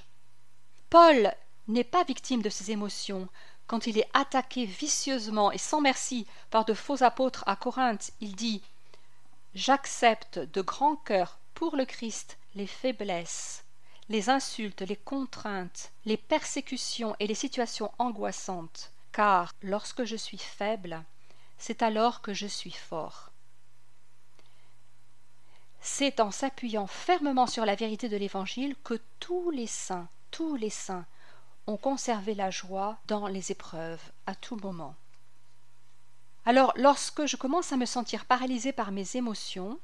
Paul 0.90 1.34
n'est 1.68 1.84
pas 1.84 2.04
victime 2.04 2.42
de 2.42 2.50
ses 2.50 2.72
émotions. 2.72 3.30
Quand 3.68 3.86
il 3.86 4.00
est 4.00 4.10
attaqué 4.14 4.66
vicieusement 4.66 5.52
et 5.52 5.60
sans 5.60 5.82
merci 5.82 6.26
par 6.50 6.66
de 6.66 6.74
faux 6.74 7.04
apôtres 7.04 7.44
à 7.46 7.56
Corinthe, 7.56 8.12
il 8.20 8.36
dit 8.36 8.64
J'accepte 9.54 10.40
de 10.40 10.62
grand 10.62 10.96
cœur 10.96 11.38
pour 11.54 11.76
le 11.76 11.86
Christ 11.86 12.38
les 12.56 12.68
faiblesses, 12.68 13.64
les 14.10 14.30
insultes, 14.30 14.82
les 14.82 14.96
contraintes, 14.96 15.92
les 16.06 16.18
persécutions 16.18 17.16
et 17.20 17.28
les 17.28 17.36
situations 17.36 17.92
angoissantes, 18.00 18.92
car 19.12 19.54
lorsque 19.62 20.04
je 20.04 20.16
suis 20.16 20.40
faible, 20.40 21.04
c'est 21.60 21.84
alors 21.84 22.22
que 22.22 22.34
je 22.34 22.48
suis 22.48 22.72
fort. 22.72 23.32
C'est 25.80 26.20
en 26.20 26.32
s'appuyant 26.32 26.88
fermement 26.88 27.48
sur 27.48 27.66
la 27.66 27.76
vérité 27.76 28.10
de 28.10 28.18
l'Évangile 28.18 28.76
que 28.84 29.00
tous 29.20 29.52
les 29.52 29.68
saints, 29.68 30.10
tous 30.32 30.56
les 30.56 30.70
saints, 30.70 31.06
ont 31.68 31.78
conservé 31.78 32.34
la 32.34 32.50
joie 32.50 32.98
dans 33.08 33.28
les 33.28 33.52
épreuves 33.52 34.02
à 34.26 34.34
tout 34.34 34.58
moment. 34.58 34.96
Alors, 36.46 36.74
lorsque 36.76 37.28
je 37.28 37.38
commence 37.38 37.72
à 37.72 37.78
me 37.78 37.86
sentir 37.86 38.26
paralysé 38.26 38.72
par 38.72 38.92
mes 38.92 39.16
émotions, 39.16 39.80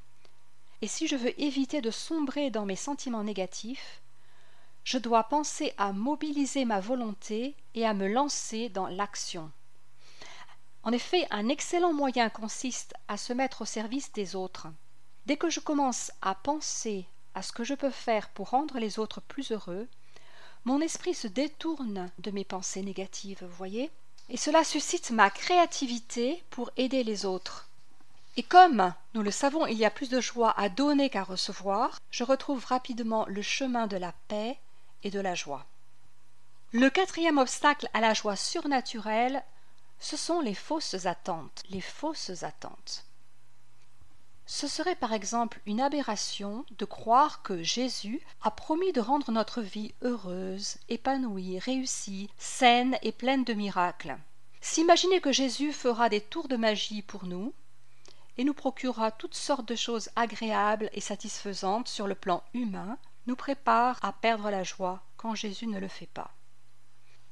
et 0.82 0.88
si 0.88 1.08
je 1.08 1.16
veux 1.16 1.40
éviter 1.40 1.82
de 1.82 1.92
sombrer 1.92 2.50
dans 2.50 2.66
mes 2.66 2.76
sentiments 2.76 3.24
négatifs, 3.24 4.02
je 4.86 5.00
dois 5.00 5.24
penser 5.24 5.74
à 5.80 5.92
mobiliser 5.94 6.64
ma 6.64 6.80
volonté 6.80 7.56
et 7.74 7.88
à 7.88 7.96
me 7.96 8.08
lancer 8.08 8.70
dans 8.70 8.88
l'action. 8.88 9.52
En 10.84 10.92
effet, 10.92 11.28
un 11.32 11.50
excellent 11.50 11.92
moyen 11.92 12.30
consiste 12.30 12.94
à 13.08 13.18
se 13.18 13.34
mettre 13.34 13.64
au 13.64 13.66
service 13.66 14.14
des 14.14 14.36
autres. 14.36 14.68
Dès 15.26 15.38
que 15.38 15.50
je 15.50 15.60
commence 15.60 16.12
à 16.22 16.36
penser 16.36 17.08
à 17.34 17.42
ce 17.42 17.52
que 17.52 17.64
je 17.64 17.74
peux 17.74 17.90
faire 17.90 18.30
pour 18.30 18.52
rendre 18.52 18.78
les 18.78 19.00
autres 19.00 19.22
plus 19.22 19.52
heureux, 19.52 19.88
mon 20.66 20.80
esprit 20.82 21.16
se 21.16 21.28
détourne 21.28 22.12
de 22.20 22.30
mes 22.30 22.46
pensées 22.46 22.84
négatives, 22.84 23.40
vous 23.42 23.58
voyez 23.58 23.90
Et 24.30 24.38
cela 24.38 24.64
suscite 24.64 25.10
ma 25.10 25.32
créativité 25.32 26.44
pour 26.52 26.70
aider 26.78 27.04
les 27.04 27.26
autres. 27.26 27.68
Et 28.38 28.44
comme, 28.44 28.94
nous 29.16 29.24
le 29.24 29.32
savons, 29.32 29.66
il 29.66 29.78
y 29.78 29.86
a 29.86 29.90
plus 29.90 30.10
de 30.10 30.22
joie 30.22 30.54
à 30.60 30.70
donner 30.70 31.10
qu'à 31.10 31.24
recevoir, 31.24 32.00
je 32.12 32.24
retrouve 32.24 32.66
rapidement 32.66 33.26
le 33.28 33.42
chemin 33.42 33.88
de 33.88 33.98
la 33.98 34.14
paix 34.28 34.60
de 35.12 35.20
la 35.20 35.36
joie. 35.36 35.66
Le 36.72 36.90
quatrième 36.90 37.38
obstacle 37.38 37.90
à 37.94 38.02
la 38.02 38.14
joie 38.14 38.36
surnaturelle, 38.36 39.44
ce 40.00 40.18
sont 40.18 40.42
les 40.42 40.54
fausses 40.54 41.06
attentes. 41.06 41.64
Les 41.70 41.82
fausses 41.82 42.44
attentes. 42.44 43.06
Ce 44.48 44.68
serait 44.68 44.96
par 44.96 45.14
exemple 45.14 45.60
une 45.66 45.82
aberration 45.82 46.66
de 46.78 46.86
croire 46.86 47.42
que 47.42 47.64
Jésus 47.64 48.22
a 48.42 48.52
promis 48.52 48.92
de 48.92 49.02
rendre 49.02 49.32
notre 49.32 49.62
vie 49.62 49.94
heureuse, 50.04 50.78
épanouie, 50.88 51.58
réussie, 51.58 52.30
saine 52.38 52.98
et 53.02 53.12
pleine 53.12 53.44
de 53.44 53.54
miracles. 53.54 54.18
S'imaginer 54.62 55.20
que 55.20 55.32
Jésus 55.32 55.74
fera 55.74 56.10
des 56.10 56.22
tours 56.22 56.48
de 56.48 56.58
magie 56.58 57.02
pour 57.02 57.26
nous 57.26 57.54
et 58.38 58.44
nous 58.44 58.54
procurera 58.54 59.12
toutes 59.12 59.36
sortes 59.36 59.68
de 59.68 59.76
choses 59.76 60.10
agréables 60.16 60.90
et 60.94 61.02
satisfaisantes 61.02 61.88
sur 61.88 62.06
le 62.06 62.16
plan 62.16 62.44
humain 62.54 62.98
nous 63.28 63.36
prépare 63.36 64.00
à 64.02 64.14
perdre 64.14 64.50
la 64.50 64.64
joie 64.64 65.02
quand 65.18 65.36
Jésus 65.36 65.68
ne 65.68 65.80
le 65.80 65.88
fait 65.88 66.08
pas. 66.08 66.32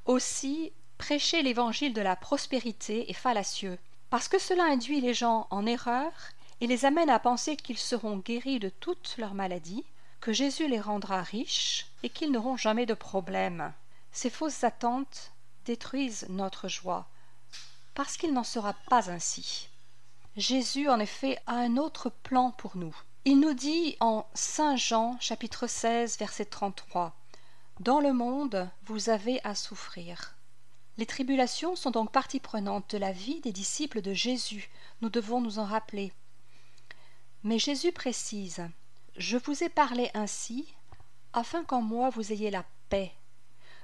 Aussi, 0.04 0.72
prêcher 0.98 1.42
l'évangile 1.42 1.94
de 1.94 2.00
la 2.00 2.16
prospérité 2.16 3.10
est 3.10 3.14
fallacieux, 3.14 3.78
parce 4.10 4.28
que 4.28 4.38
cela 4.38 4.64
induit 4.64 5.00
les 5.00 5.14
gens 5.14 5.46
en 5.50 5.66
erreur 5.66 6.12
et 6.60 6.66
les 6.66 6.84
amène 6.84 7.10
à 7.10 7.18
penser 7.18 7.56
qu'ils 7.56 7.78
seront 7.78 8.18
guéris 8.18 8.58
de 8.58 8.68
toutes 8.68 9.16
leurs 9.18 9.34
maladies, 9.34 9.84
que 10.20 10.32
Jésus 10.32 10.68
les 10.68 10.80
rendra 10.80 11.22
riches 11.22 11.86
et 12.02 12.08
qu'ils 12.08 12.32
n'auront 12.32 12.56
jamais 12.56 12.86
de 12.86 12.94
problème. 12.94 13.72
Ces 14.12 14.30
fausses 14.30 14.64
attentes 14.64 15.32
détruisent 15.64 16.26
notre 16.28 16.68
joie, 16.68 17.08
parce 17.94 18.16
qu'il 18.16 18.32
n'en 18.32 18.44
sera 18.44 18.74
pas 18.88 19.10
ainsi. 19.10 19.68
Jésus, 20.36 20.88
en 20.88 20.98
effet, 20.98 21.38
a 21.46 21.54
un 21.54 21.76
autre 21.76 22.10
plan 22.10 22.50
pour 22.52 22.76
nous. 22.76 22.96
Il 23.26 23.40
nous 23.40 23.54
dit 23.54 23.96
en 24.00 24.26
Saint 24.34 24.76
Jean 24.76 25.18
chapitre 25.18 25.66
16 25.66 26.18
verset 26.18 26.44
33 26.44 27.16
Dans 27.80 27.98
le 27.98 28.12
monde, 28.12 28.68
vous 28.84 29.08
avez 29.08 29.42
à 29.44 29.54
souffrir. 29.54 30.36
Les 30.98 31.06
tribulations 31.06 31.74
sont 31.74 31.90
donc 31.90 32.12
partie 32.12 32.38
prenante 32.38 32.90
de 32.90 32.98
la 32.98 33.12
vie 33.12 33.40
des 33.40 33.50
disciples 33.50 34.02
de 34.02 34.12
Jésus. 34.12 34.68
Nous 35.00 35.08
devons 35.08 35.40
nous 35.40 35.58
en 35.58 35.64
rappeler. 35.64 36.12
Mais 37.44 37.58
Jésus 37.58 37.92
précise 37.92 38.68
Je 39.16 39.38
vous 39.38 39.64
ai 39.64 39.70
parlé 39.70 40.10
ainsi, 40.12 40.74
afin 41.32 41.64
qu'en 41.64 41.80
moi 41.80 42.10
vous 42.10 42.30
ayez 42.30 42.50
la 42.50 42.66
paix. 42.90 43.14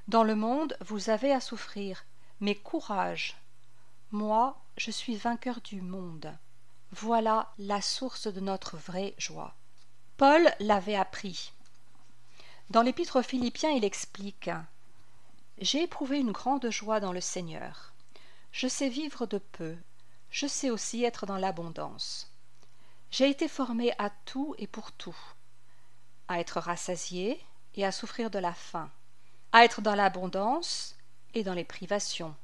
Dans 0.07 0.22
le 0.22 0.35
monde 0.35 0.76
vous 0.83 1.09
avez 1.09 1.33
à 1.33 1.40
souffrir, 1.40 2.05
mais 2.40 2.57
courage. 2.57 3.38
Moi, 4.11 4.61
je 4.76 4.90
suis 4.90 5.16
vainqueur 5.16 5.62
du 5.62 5.81
monde. 5.81 6.31
Voilà 6.92 7.53
la 7.59 7.81
source 7.81 8.26
de 8.26 8.40
notre 8.40 8.76
vraie 8.76 9.14
joie. 9.16 9.55
Paul 10.16 10.53
l'avait 10.59 10.96
appris. 10.96 11.53
Dans 12.70 12.83
l'épître 12.83 13.20
aux 13.20 13.22
Philippiens, 13.22 13.70
il 13.70 13.85
explique 13.85 14.50
J'ai 15.59 15.85
éprouvé 15.85 16.18
une 16.18 16.33
grande 16.33 16.68
joie 16.70 16.98
dans 16.98 17.12
le 17.12 17.20
Seigneur. 17.20 17.92
Je 18.50 18.66
sais 18.66 18.88
vivre 18.88 19.26
de 19.26 19.38
peu, 19.38 19.76
je 20.31 20.48
sais 20.48 20.70
aussi 20.70 21.05
être 21.05 21.26
dans 21.26 21.37
l'abondance. 21.37 22.31
J'ai 23.12 23.31
été 23.31 23.46
formé 23.46 23.92
à 23.98 24.11
tout 24.24 24.57
et 24.59 24.66
pour 24.66 24.90
tout, 24.90 25.16
à 26.26 26.40
être 26.40 26.59
rassasié 26.59 27.40
et 27.74 27.87
à 27.87 27.92
souffrir 27.92 28.31
de 28.31 28.38
la 28.40 28.53
faim, 28.53 28.90
à 29.53 29.64
être 29.64 29.81
dans 29.81 29.94
l'abondance 29.94 30.96
et 31.35 31.44
dans 31.44 31.55
les 31.55 31.64
privations. 31.64 32.35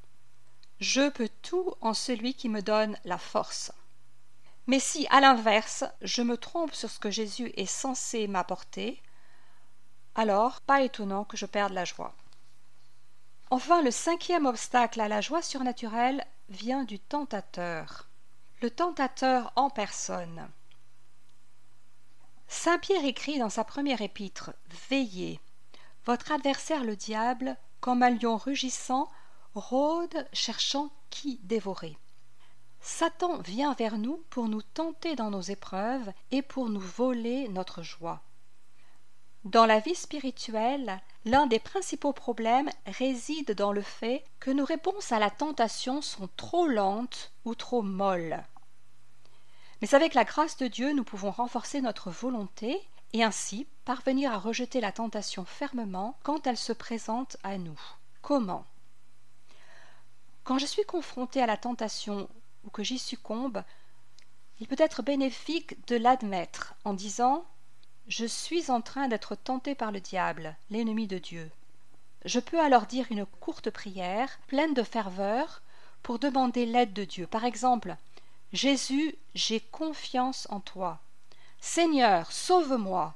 Je 0.79 1.09
peux 1.09 1.31
tout 1.43 1.75
en 1.81 1.95
celui 1.95 2.35
qui 2.35 2.49
me 2.49 2.63
donne 2.63 2.97
la 3.05 3.19
force. 3.19 3.73
Mais 4.67 4.81
si, 4.81 5.07
à 5.11 5.21
l'inverse, 5.21 5.85
je 6.03 6.23
me 6.23 6.37
trompe 6.37 6.75
sur 6.75 6.91
ce 6.91 6.99
que 6.99 7.11
Jésus 7.11 7.53
est 7.57 7.67
censé 7.67 8.27
m'apporter, 8.27 9.03
alors 10.15 10.61
pas 10.61 10.83
étonnant 10.83 11.25
que 11.25 11.37
je 11.37 11.47
perde 11.47 11.73
la 11.73 11.85
joie. 11.85 12.15
Enfin, 13.51 13.83
le 13.83 13.91
cinquième 13.91 14.47
obstacle 14.47 15.01
à 15.01 15.09
la 15.09 15.21
joie 15.21 15.43
surnaturelle 15.43 16.27
vient 16.49 16.85
du 16.85 16.99
tentateur 16.99 18.09
le 18.63 18.71
tentateur 18.71 19.53
en 19.57 19.71
personne. 19.71 20.49
Saint 22.49 22.79
Pierre 22.79 23.05
écrit 23.05 23.39
dans 23.39 23.51
sa 23.51 23.65
première 23.65 24.01
épître 24.01 24.53
Veillez, 24.89 25.41
votre 26.05 26.33
adversaire 26.33 26.85
le 26.85 26.97
diable, 26.97 27.57
comme 27.81 28.03
un 28.03 28.11
lion 28.11 28.37
rugissant, 28.37 29.11
rôde 29.55 30.27
cherchant 30.33 30.91
qui 31.11 31.39
dévorer. 31.43 31.99
Satan 32.89 33.39
vient 33.39 33.75
vers 33.75 33.99
nous 33.99 34.23
pour 34.31 34.49
nous 34.49 34.63
tenter 34.63 35.17
dans 35.17 35.29
nos 35.29 35.41
épreuves 35.41 36.13
et 36.31 36.41
pour 36.41 36.69
nous 36.69 36.81
voler 36.81 37.49
notre 37.49 37.83
joie. 37.83 38.23
Dans 39.45 39.67
la 39.67 39.81
vie 39.81 39.97
spirituelle, 39.97 41.03
l'un 41.25 41.49
des 41.49 41.59
principaux 41.59 42.13
problèmes 42.13 42.71
réside 42.87 43.57
dans 43.57 43.73
le 43.73 43.83
fait 43.83 44.25
que 44.39 44.53
nos 44.53 44.65
réponses 44.65 45.11
à 45.11 45.19
la 45.19 45.31
tentation 45.31 46.01
sont 46.01 46.29
trop 46.37 46.69
lentes 46.69 47.33
ou 47.45 47.57
trop 47.57 47.83
molles. 47.83 48.41
Mais 49.83 49.93
avec 49.97 50.15
la 50.15 50.25
grâce 50.25 50.57
de 50.57 50.69
Dieu, 50.69 50.93
nous 50.93 51.05
pouvons 51.05 51.33
renforcer 51.33 51.81
notre 51.81 52.13
volonté 52.13 52.81
et 53.13 53.25
ainsi 53.25 53.67
parvenir 53.85 54.33
à 54.33 54.39
rejeter 54.39 54.81
la 54.81 54.93
tentation 54.93 55.45
fermement 55.45 56.17
quand 56.23 56.47
elle 56.47 56.57
se 56.57 56.73
présente 56.73 57.37
à 57.43 57.59
nous. 57.59 57.81
Comment? 58.23 58.65
Quand 60.45 60.59
je 60.59 60.67
suis 60.67 60.85
confronté 60.85 61.43
à 61.43 61.47
la 61.47 61.57
tentation 61.57 62.29
que 62.71 62.83
j'y 62.83 62.99
succombe, 62.99 63.63
il 64.61 64.67
peut 64.67 64.77
être 64.79 65.03
bénéfique 65.03 65.87
de 65.87 65.97
l'admettre 65.97 66.75
en 66.85 66.95
disant 66.95 67.45
Je 68.09 68.27
suis 68.27 68.71
en 68.71 68.81
train 68.81 69.09
d'être 69.09 69.35
tenté 69.35 69.75
par 69.75 69.93
le 69.93 70.01
diable, 70.01 70.57
l'ennemi 70.71 71.07
de 71.07 71.19
Dieu. 71.19 71.51
Je 72.25 72.41
peux 72.41 72.61
alors 72.61 72.87
dire 72.87 73.07
une 73.11 73.27
courte 73.27 73.71
prière, 73.71 74.39
pleine 74.49 74.75
de 74.75 74.83
ferveur, 74.83 75.63
pour 76.03 76.19
demander 76.19 76.67
l'aide 76.67 76.93
de 76.93 77.05
Dieu. 77.05 77.27
Par 77.27 77.45
exemple, 77.45 77.97
Jésus, 78.53 79.15
j'ai 79.35 79.61
confiance 79.61 80.47
en 80.51 80.61
toi. 80.61 81.01
Seigneur, 81.61 82.31
sauve-moi. 82.33 83.15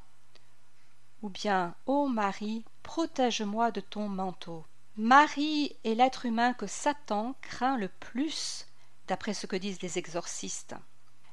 Ou 1.22 1.28
bien, 1.28 1.74
Ô 1.86 2.08
Marie, 2.08 2.64
protège-moi 2.82 3.70
de 3.70 3.80
ton 3.80 4.08
manteau. 4.08 4.64
Marie 4.96 5.76
est 5.84 5.94
l'être 5.94 6.26
humain 6.26 6.52
que 6.52 6.66
Satan 6.66 7.34
craint 7.42 7.76
le 7.76 7.88
plus, 7.88 8.66
d'après 9.10 9.34
ce 9.34 9.46
que 9.46 9.56
disent 9.56 9.82
les 9.82 9.98
exorcistes. 9.98 10.74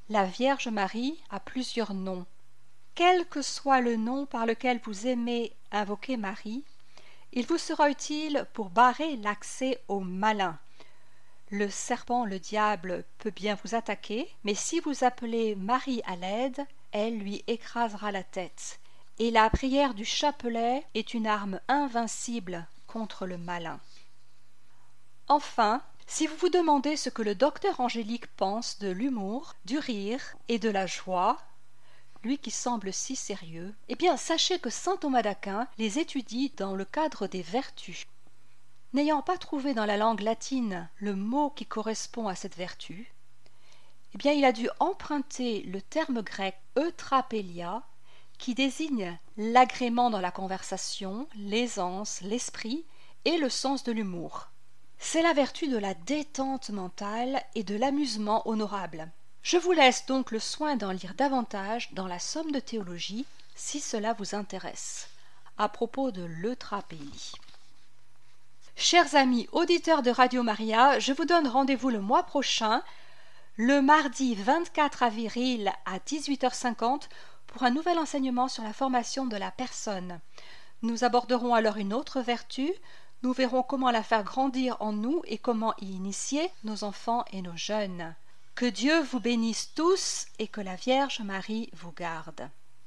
La 0.09 0.25
Vierge 0.25 0.67
Marie 0.67 1.17
a 1.29 1.39
plusieurs 1.39 1.93
noms. 1.93 2.25
Quel 2.95 3.25
que 3.27 3.41
soit 3.41 3.79
le 3.79 3.95
nom 3.95 4.25
par 4.25 4.45
lequel 4.45 4.81
vous 4.83 5.07
aimez 5.07 5.53
invoquer 5.71 6.17
Marie, 6.17 6.65
il 7.31 7.45
vous 7.45 7.57
sera 7.57 7.89
utile 7.89 8.45
pour 8.53 8.69
barrer 8.69 9.15
l'accès 9.17 9.79
au 9.87 9.99
malin, 9.99 10.59
le 11.49 11.69
serpent, 11.69 12.25
le 12.25 12.39
diable, 12.39 13.05
peut 13.19 13.31
bien 13.31 13.57
vous 13.63 13.73
attaquer, 13.73 14.29
mais 14.43 14.53
si 14.53 14.81
vous 14.81 15.05
appelez 15.05 15.55
Marie 15.55 16.01
à 16.05 16.17
l'aide, 16.17 16.65
elle 16.91 17.17
lui 17.17 17.41
écrasera 17.47 18.11
la 18.11 18.23
tête. 18.23 18.81
Et 19.17 19.31
la 19.31 19.49
prière 19.49 19.93
du 19.93 20.03
chapelet 20.03 20.83
est 20.93 21.13
une 21.13 21.25
arme 21.25 21.61
invincible 21.69 22.67
contre 22.85 23.25
le 23.25 23.37
malin. 23.37 23.79
Enfin, 25.29 25.81
si 26.09 26.25
vous 26.25 26.37
vous 26.37 26.49
demandez 26.49 26.95
ce 26.95 27.09
que 27.09 27.21
le 27.21 27.35
docteur 27.35 27.81
Angélique 27.81 28.27
pense 28.37 28.79
de 28.79 28.87
l'humour, 28.87 29.55
du 29.65 29.77
rire 29.77 30.35
et 30.47 30.57
de 30.57 30.69
la 30.69 30.87
joie, 30.87 31.37
lui 32.23 32.37
qui 32.37 32.49
semble 32.49 32.93
si 32.93 33.17
sérieux, 33.17 33.75
eh 33.89 33.95
bien 33.95 34.15
sachez 34.15 34.57
que 34.57 34.69
saint 34.69 34.95
Thomas 34.95 35.21
d'Aquin 35.21 35.67
les 35.77 35.99
étudie 35.99 36.53
dans 36.55 36.75
le 36.75 36.85
cadre 36.85 37.27
des 37.27 37.41
vertus. 37.41 38.07
N'ayant 38.93 39.21
pas 39.21 39.37
trouvé 39.37 39.73
dans 39.73 39.85
la 39.85 39.97
langue 39.97 40.21
latine 40.21 40.89
le 40.95 41.13
mot 41.13 41.49
qui 41.49 41.65
correspond 41.65 42.29
à 42.29 42.35
cette 42.35 42.55
vertu, 42.55 43.13
eh 44.13 44.17
bien 44.17 44.31
il 44.31 44.45
a 44.45 44.53
dû 44.53 44.69
emprunter 44.79 45.63
le 45.63 45.81
terme 45.81 46.21
grec 46.21 46.55
eutrapelia 46.77 47.83
qui 48.37 48.55
désigne 48.55 49.19
l'agrément 49.35 50.09
dans 50.09 50.21
la 50.21 50.31
conversation, 50.31 51.27
l'aisance, 51.35 52.21
l'esprit 52.21 52.85
et 53.25 53.37
le 53.37 53.49
sens 53.49 53.83
de 53.83 53.91
l'humour. 53.91 54.49
C'est 54.99 55.21
la 55.21 55.33
vertu 55.33 55.67
de 55.67 55.77
la 55.77 55.93
détente 55.93 56.69
mentale 56.69 57.41
et 57.55 57.63
de 57.63 57.75
l'amusement 57.75 58.47
honorable. 58.47 59.10
Je 59.43 59.57
vous 59.57 59.71
laisse 59.71 60.05
donc 60.05 60.31
le 60.31 60.39
soin 60.39 60.75
d'en 60.75 60.91
lire 60.91 61.13
davantage 61.13 61.93
dans 61.93 62.07
la 62.07 62.19
somme 62.19 62.51
de 62.51 62.60
théologie, 62.60 63.25
si 63.55 63.79
cela 63.79 64.13
vous 64.13 64.36
intéresse, 64.36 65.10
à 65.57 65.69
propos 65.69 66.12
de 66.12 66.23
l'eutrapélie. 66.23 67.31
Chers 68.75 69.15
amis 69.15 69.47
auditeurs 69.53 70.03
de 70.03 70.12
Radio 70.12 70.43
Maria, 70.43 70.99
je 70.99 71.13
vous 71.13 71.25
donne 71.25 71.47
rendez-vous 71.47 71.89
le 71.89 72.01
mois 72.01 72.23
prochain, 72.23 72.83
le 73.55 73.81
mardi 73.81 74.36
24 74.36 75.03
avril 75.03 75.71
à 75.86 75.97
18h50 75.99 77.03
pour 77.47 77.63
un 77.63 77.71
nouvel 77.71 77.97
enseignement 77.97 78.47
sur 78.47 78.63
la 78.63 78.73
formation 78.73 79.25
de 79.25 79.38
la 79.38 79.49
personne. 79.49 80.19
Nous 80.83 81.03
aborderons 81.03 81.55
alors 81.55 81.77
une 81.77 81.93
autre 81.93 82.21
vertu, 82.21 82.71
nous 83.23 83.34
verrons 83.34 83.63
comment 83.63 83.91
la 83.91 84.03
faire 84.03 84.23
grandir 84.23 84.77
en 84.80 84.93
nous 84.93 85.21
et 85.25 85.38
comment 85.38 85.73
y 85.80 85.91
initier 85.91 86.49
nos 86.63 86.84
enfants 86.84 87.25
et 87.32 87.41
nos 87.41 87.56
jeunes. 87.56 88.15
Que 88.56 88.65
Dieu 88.65 89.01
vous 89.01 89.19
bénisse 89.19 89.73
tous 89.73 90.27
et 90.39 90.47
que 90.47 90.62
la 90.62 90.75
Vierge 90.75 91.21
Marie 91.21 91.69
vous 91.73 91.91
garde. 91.91 92.49